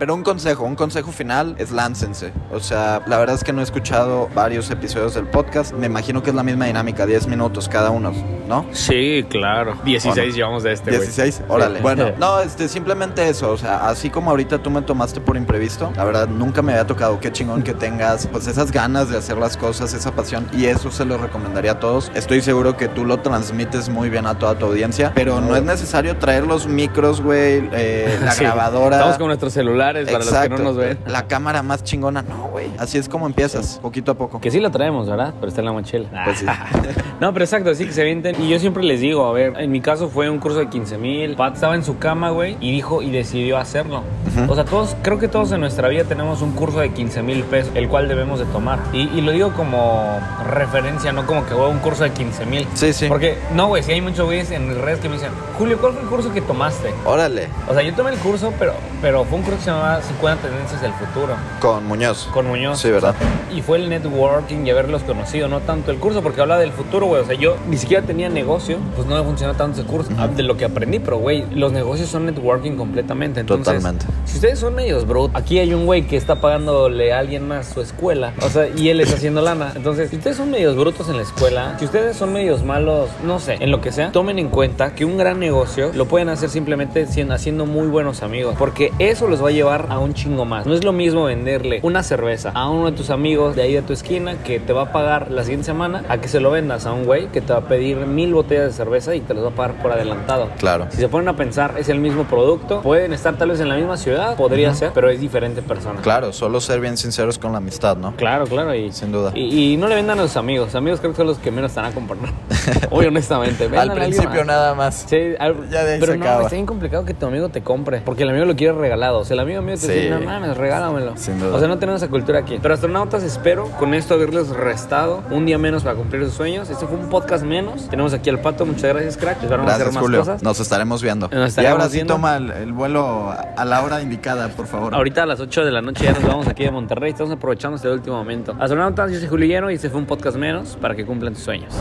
pero 0.00 0.14
un 0.14 0.22
consejo, 0.22 0.64
un 0.64 0.76
consejo 0.76 1.12
final 1.12 1.54
es 1.58 1.70
láncense. 1.72 2.32
O 2.50 2.58
sea, 2.58 3.02
la 3.06 3.18
verdad 3.18 3.36
es 3.36 3.44
que 3.44 3.52
no 3.52 3.60
he 3.60 3.64
escuchado 3.64 4.30
varios 4.34 4.70
episodios 4.70 5.12
del 5.12 5.26
podcast. 5.26 5.74
Me 5.74 5.86
imagino 5.86 6.22
que 6.22 6.30
es 6.30 6.34
la 6.36 6.42
misma 6.42 6.64
dinámica, 6.64 7.04
10 7.04 7.26
minutos 7.28 7.68
cada 7.68 7.90
uno, 7.90 8.12
¿no? 8.48 8.64
Sí, 8.72 9.26
claro. 9.28 9.74
16 9.84 10.16
Bueno. 10.16 10.32
llevamos 10.34 10.62
de 10.62 10.72
este, 10.72 10.90
güey. 10.90 11.02
16, 11.02 11.42
órale. 11.48 11.80
Bueno, 11.80 12.12
no, 12.18 12.40
este, 12.40 12.66
simplemente 12.68 13.28
eso, 13.28 13.52
o 13.52 13.58
sea, 13.58 13.88
así 13.90 14.08
como 14.08 14.30
ahorita 14.30 14.62
tú 14.62 14.70
me 14.70 14.80
tomaste 14.80 15.20
por 15.20 15.36
imprevisto, 15.36 15.92
la 15.94 16.04
verdad 16.04 16.28
nunca 16.28 16.62
me 16.62 16.72
había 16.72 16.86
tocado, 16.86 17.20
qué 17.20 17.30
chingón 17.30 17.62
que 17.62 17.74
tengas, 17.74 18.26
pues 18.26 18.46
esas 18.46 18.72
ganas 18.72 19.10
de 19.10 19.18
hacer 19.18 19.36
las 19.36 19.58
cosas, 19.58 19.92
esa 19.92 20.12
pasión, 20.12 20.48
y 20.54 20.64
eso 20.64 20.90
se 20.90 21.04
lo 21.04 21.18
recomendaría 21.18 21.72
a 21.72 21.78
todos. 21.78 22.10
Estoy 22.14 22.40
seguro 22.40 22.74
que 22.78 22.88
tú 22.88 23.04
lo 23.04 23.18
transmites 23.18 23.90
muy 23.90 24.08
bien 24.08 24.24
a 24.24 24.38
toda 24.38 24.54
tu 24.56 24.64
audiencia, 24.64 25.12
pero 25.14 25.42
no 25.42 25.54
es 25.56 25.62
necesario 25.62 26.16
traer 26.16 26.46
los 26.46 26.66
micros, 26.66 27.20
güey, 27.20 27.68
eh, 27.74 28.18
la 28.24 28.30
Sí. 28.40 28.44
grabadora. 28.44 28.96
Estamos 28.96 29.18
con 29.18 29.26
nuestros 29.26 29.52
celulares 29.96 30.28
para 30.28 30.48
los 30.48 30.48
que 30.58 30.62
no 30.62 30.70
nos 30.70 30.76
ven. 30.76 30.98
La 31.06 31.26
cámara 31.26 31.62
más 31.62 31.84
chingona, 31.84 32.22
no, 32.22 32.49
güey. 32.68 32.70
Así 32.78 32.98
es 32.98 33.08
como 33.08 33.26
empiezas, 33.26 33.78
poquito 33.82 34.12
a 34.12 34.14
poco. 34.14 34.40
Que 34.40 34.50
sí 34.50 34.60
la 34.60 34.70
traemos, 34.70 35.08
¿verdad? 35.08 35.34
Pero 35.38 35.48
está 35.48 35.60
en 35.60 35.66
la 35.66 35.72
mochila. 35.72 36.08
Pues 36.24 36.38
sí. 36.38 36.46
no, 37.20 37.32
pero 37.32 37.44
exacto, 37.44 37.74
sí 37.74 37.86
que 37.86 37.92
se 37.92 38.02
avienten. 38.02 38.36
Y 38.42 38.48
yo 38.48 38.58
siempre 38.58 38.82
les 38.82 39.00
digo, 39.00 39.24
a 39.26 39.32
ver, 39.32 39.54
en 39.58 39.70
mi 39.70 39.80
caso 39.80 40.08
fue 40.08 40.28
un 40.30 40.38
curso 40.38 40.58
de 40.58 40.68
15 40.68 40.98
mil. 40.98 41.34
Pat 41.36 41.54
estaba 41.54 41.74
en 41.74 41.84
su 41.84 41.98
cama, 41.98 42.30
güey, 42.30 42.56
y 42.60 42.70
dijo 42.72 43.02
y 43.02 43.10
decidió 43.10 43.58
hacerlo. 43.58 44.02
Ujú. 44.36 44.52
O 44.52 44.54
sea, 44.54 44.64
todos, 44.64 44.96
creo 45.02 45.18
que 45.18 45.28
todos 45.28 45.50
en 45.52 45.60
nuestra 45.60 45.88
vida 45.88 46.04
tenemos 46.04 46.42
un 46.42 46.52
curso 46.52 46.80
de 46.80 46.90
15 46.92 47.22
mil 47.22 47.42
pesos, 47.44 47.72
el 47.74 47.88
cual 47.88 48.08
debemos 48.08 48.38
de 48.38 48.44
tomar. 48.46 48.78
Y, 48.92 49.08
y 49.08 49.20
lo 49.22 49.32
digo 49.32 49.52
como 49.54 50.20
referencia, 50.48 51.12
no 51.12 51.26
como 51.26 51.46
que 51.46 51.54
voy 51.54 51.66
a 51.66 51.68
un 51.68 51.78
curso 51.78 52.04
de 52.04 52.10
15 52.10 52.46
mil. 52.46 52.66
Sí, 52.74 52.92
sí. 52.92 53.06
Porque, 53.08 53.38
no, 53.54 53.68
güey, 53.68 53.82
si 53.82 53.92
hay 53.92 54.00
muchos 54.00 54.26
güeyes 54.26 54.50
en 54.50 54.80
redes 54.82 55.00
que 55.00 55.08
me 55.08 55.14
dicen, 55.16 55.30
Julio, 55.58 55.78
¿cuál 55.80 55.92
fue 55.94 56.02
el 56.02 56.08
curso 56.08 56.32
que 56.32 56.40
tomaste? 56.40 56.92
Órale, 57.04 57.48
O 57.68 57.74
sea, 57.74 57.82
yo 57.82 57.94
tomé 57.94 58.10
el 58.10 58.18
curso, 58.18 58.52
pero, 58.58 58.74
pero 59.00 59.24
fue 59.24 59.38
un 59.38 59.44
curso 59.44 59.58
que 59.58 59.64
se 59.64 59.70
llamaba 59.70 60.00
50 60.02 60.48
Tendencias 60.48 60.82
del 60.82 60.92
Futuro. 60.92 61.34
con 61.60 61.86
Muñoz. 61.86 62.28
Con 62.32 62.46
Muñoz. 62.50 62.80
Sí, 62.80 62.90
¿verdad? 62.90 63.14
Y 63.54 63.62
fue 63.62 63.78
el 63.78 63.88
networking 63.88 64.64
y 64.66 64.70
haberlos 64.70 65.02
conocido, 65.02 65.48
no 65.48 65.60
tanto 65.60 65.90
el 65.90 65.98
curso, 65.98 66.22
porque 66.22 66.40
habla 66.40 66.58
del 66.58 66.72
futuro, 66.72 67.06
güey. 67.06 67.22
O 67.22 67.24
sea, 67.24 67.34
yo 67.34 67.56
ni 67.68 67.76
siquiera 67.76 68.04
tenía 68.06 68.28
negocio, 68.28 68.78
pues 68.96 69.06
no 69.08 69.16
me 69.16 69.24
funcionó 69.24 69.54
tanto 69.54 69.80
ese 69.80 69.88
curso. 69.88 70.10
De 70.36 70.42
lo 70.42 70.56
que 70.56 70.64
aprendí, 70.64 70.98
pero, 70.98 71.18
güey, 71.18 71.44
los 71.52 71.72
negocios 71.72 72.08
son 72.08 72.26
networking 72.26 72.72
completamente. 72.76 73.40
Entonces, 73.40 73.74
Totalmente. 73.74 74.06
Si 74.24 74.36
ustedes 74.36 74.58
son 74.58 74.74
medios, 74.74 75.06
bro, 75.06 75.30
aquí 75.34 75.58
hay 75.58 75.74
un 75.74 75.86
güey 75.86 76.06
que 76.06 76.16
está 76.16 76.40
pagándole 76.40 77.12
a 77.12 77.18
alguien 77.18 77.46
más 77.46 77.68
su 77.68 77.80
escuela, 77.80 78.32
o 78.42 78.48
sea, 78.48 78.68
y 78.68 78.88
él 78.88 79.00
está 79.00 79.16
haciendo 79.16 79.40
lana. 79.40 79.72
Entonces, 79.74 80.10
si 80.10 80.16
ustedes 80.16 80.36
son 80.36 80.50
medios 80.50 80.76
brutos 80.76 81.08
en 81.08 81.16
la 81.16 81.22
escuela, 81.22 81.76
si 81.78 81.84
ustedes 81.84 82.16
son 82.16 82.32
medios 82.32 82.64
malos, 82.64 83.10
no 83.24 83.38
sé, 83.38 83.56
en 83.60 83.70
lo 83.70 83.80
que 83.80 83.92
sea, 83.92 84.12
tomen 84.12 84.38
en 84.38 84.48
cuenta 84.48 84.94
que 84.94 85.04
un 85.04 85.16
gran 85.16 85.38
negocio 85.38 85.90
lo 85.94 86.06
pueden 86.06 86.28
hacer 86.28 86.50
simplemente 86.50 87.06
haciendo 87.30 87.66
muy 87.66 87.86
buenos 87.88 88.22
amigos, 88.22 88.54
porque 88.58 88.92
eso 88.98 89.28
los 89.28 89.42
va 89.42 89.48
a 89.48 89.52
llevar 89.52 89.86
a 89.88 89.98
un 89.98 90.14
chingo 90.14 90.44
más. 90.44 90.66
No 90.66 90.74
es 90.74 90.84
lo 90.84 90.92
mismo 90.92 91.24
venderle 91.24 91.80
una 91.82 92.02
cerveza 92.02 92.39
a 92.46 92.68
uno 92.68 92.90
de 92.90 92.96
tus 92.96 93.10
amigos 93.10 93.56
de 93.56 93.62
ahí 93.62 93.74
de 93.74 93.82
tu 93.82 93.92
esquina 93.92 94.34
que 94.42 94.60
te 94.60 94.72
va 94.72 94.82
a 94.82 94.92
pagar 94.92 95.30
la 95.30 95.42
siguiente 95.42 95.66
semana 95.66 96.04
a 96.08 96.18
que 96.18 96.28
se 96.28 96.40
lo 96.40 96.50
vendas 96.50 96.86
a 96.86 96.92
un 96.92 97.04
güey 97.04 97.26
que 97.28 97.40
te 97.40 97.52
va 97.52 97.60
a 97.60 97.62
pedir 97.68 97.96
mil 98.06 98.34
botellas 98.34 98.64
de 98.66 98.72
cerveza 98.72 99.14
y 99.14 99.20
te 99.20 99.34
los 99.34 99.44
va 99.44 99.48
a 99.48 99.52
pagar 99.52 99.82
por 99.82 99.92
adelantado. 99.92 100.48
Claro. 100.58 100.86
Si 100.90 100.98
se 100.98 101.08
ponen 101.08 101.28
a 101.28 101.36
pensar, 101.36 101.74
es 101.78 101.88
el 101.88 101.98
mismo 102.00 102.24
producto, 102.24 102.82
pueden 102.82 103.12
estar 103.12 103.36
tal 103.36 103.50
vez 103.50 103.60
en 103.60 103.68
la 103.68 103.76
misma 103.76 103.96
ciudad, 103.96 104.36
podría 104.36 104.74
ser, 104.74 104.92
pero 104.94 105.10
es 105.10 105.20
diferente 105.20 105.62
persona. 105.62 106.00
Claro, 106.02 106.32
solo 106.32 106.60
ser 106.60 106.80
bien 106.80 106.96
sinceros 106.96 107.38
con 107.38 107.52
la 107.52 107.58
amistad, 107.58 107.96
¿no? 107.96 108.14
Claro, 108.16 108.44
claro, 108.46 108.74
y, 108.74 108.92
Sin 108.92 109.12
duda. 109.12 109.32
y, 109.34 109.72
y 109.72 109.76
no 109.76 109.86
le 109.88 109.94
vendan 109.94 110.18
a 110.20 110.22
sus 110.22 110.36
amigos. 110.36 110.74
Amigos 110.74 111.00
creo 111.00 111.12
que 111.12 111.16
son 111.16 111.26
los 111.26 111.38
que 111.38 111.50
menos 111.50 111.70
están 111.70 111.84
a 111.86 111.92
comprar. 111.92 112.20
Oye, 112.90 113.08
honestamente. 113.08 113.68
Al 113.76 113.92
principio 113.92 114.30
más. 114.30 114.46
nada 114.46 114.74
más. 114.74 115.06
Sí, 115.08 115.16
al- 115.38 115.68
Ya 115.70 115.84
de 115.84 115.94
ahí 115.94 116.00
pero 116.00 116.12
se 116.12 116.18
no, 116.18 116.24
acaba. 116.24 116.42
está 116.44 116.54
bien 116.54 116.66
complicado 116.66 117.04
que 117.04 117.14
tu 117.14 117.26
amigo 117.26 117.48
te 117.48 117.62
compre. 117.62 118.00
Porque 118.04 118.22
el 118.24 118.30
amigo 118.30 118.44
lo 118.44 118.56
quiere 118.56 118.72
regalado. 118.74 119.18
O 119.18 119.24
sea, 119.24 119.34
el 119.34 119.40
amigo 119.40 119.62
mío 119.62 119.74
te 119.74 119.80
Sí. 119.86 119.92
dice, 119.92 120.10
no 120.10 120.20
mames, 120.20 120.56
regálamelo. 120.56 121.16
Sin 121.16 121.38
duda. 121.40 121.56
O 121.56 121.58
sea, 121.58 121.68
no 121.68 121.78
tenemos 121.78 122.02
esa 122.02 122.10
cultura 122.10 122.29
cultura 122.30 122.38
aquí. 122.40 122.58
Pero 122.62 122.74
astronautas, 122.74 123.22
espero 123.22 123.66
con 123.78 123.94
esto 123.94 124.14
haberles 124.14 124.48
restado 124.50 125.22
un 125.30 125.46
día 125.46 125.58
menos 125.58 125.82
para 125.82 125.96
cumplir 125.96 126.24
sus 126.24 126.34
sueños. 126.34 126.70
Este 126.70 126.86
fue 126.86 126.96
un 126.96 127.08
podcast 127.08 127.44
menos. 127.44 127.88
Tenemos 127.88 128.12
aquí 128.14 128.30
al 128.30 128.40
pato. 128.40 128.64
Muchas 128.66 128.84
gracias, 128.84 129.16
crack. 129.16 129.38
Hacer 129.38 129.60
Gracias, 129.60 129.92
más 129.94 130.02
Julio. 130.02 130.18
cosas. 130.20 130.42
Nos 130.42 130.60
estaremos 130.60 131.02
viendo. 131.02 131.28
Nos 131.32 131.56
y 131.58 131.66
ahora 131.66 131.86
sí 131.88 131.94
viendo. 131.96 132.14
toma 132.14 132.36
el, 132.36 132.50
el 132.50 132.72
vuelo 132.72 133.30
a 133.56 133.64
la 133.64 133.82
hora 133.82 134.00
indicada, 134.00 134.48
por 134.48 134.66
favor. 134.66 134.94
Ahorita 134.94 135.24
a 135.24 135.26
las 135.26 135.40
8 135.40 135.64
de 135.64 135.72
la 135.72 135.82
noche 135.82 136.04
ya 136.04 136.12
nos 136.12 136.22
vamos 136.22 136.46
aquí 136.46 136.64
de 136.64 136.70
Monterrey. 136.70 137.10
Estamos 137.10 137.32
aprovechando 137.32 137.76
este 137.76 137.88
último 137.88 138.16
momento. 138.16 138.54
Astronautas, 138.58 139.10
yo 139.10 139.18
soy 139.18 139.28
Julio 139.28 139.46
Lleno 139.46 139.70
y 139.70 139.74
este 139.74 139.90
fue 139.90 139.98
un 140.00 140.06
podcast 140.06 140.36
menos 140.36 140.76
para 140.80 140.94
que 140.94 141.04
cumplan 141.04 141.34
tus 141.34 141.42
sueños. 141.42 141.74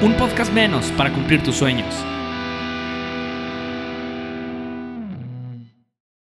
Un 0.00 0.14
podcast 0.14 0.52
menos 0.52 0.92
para 0.92 1.12
cumplir 1.12 1.42
tus 1.42 1.56
sueños. 1.56 1.92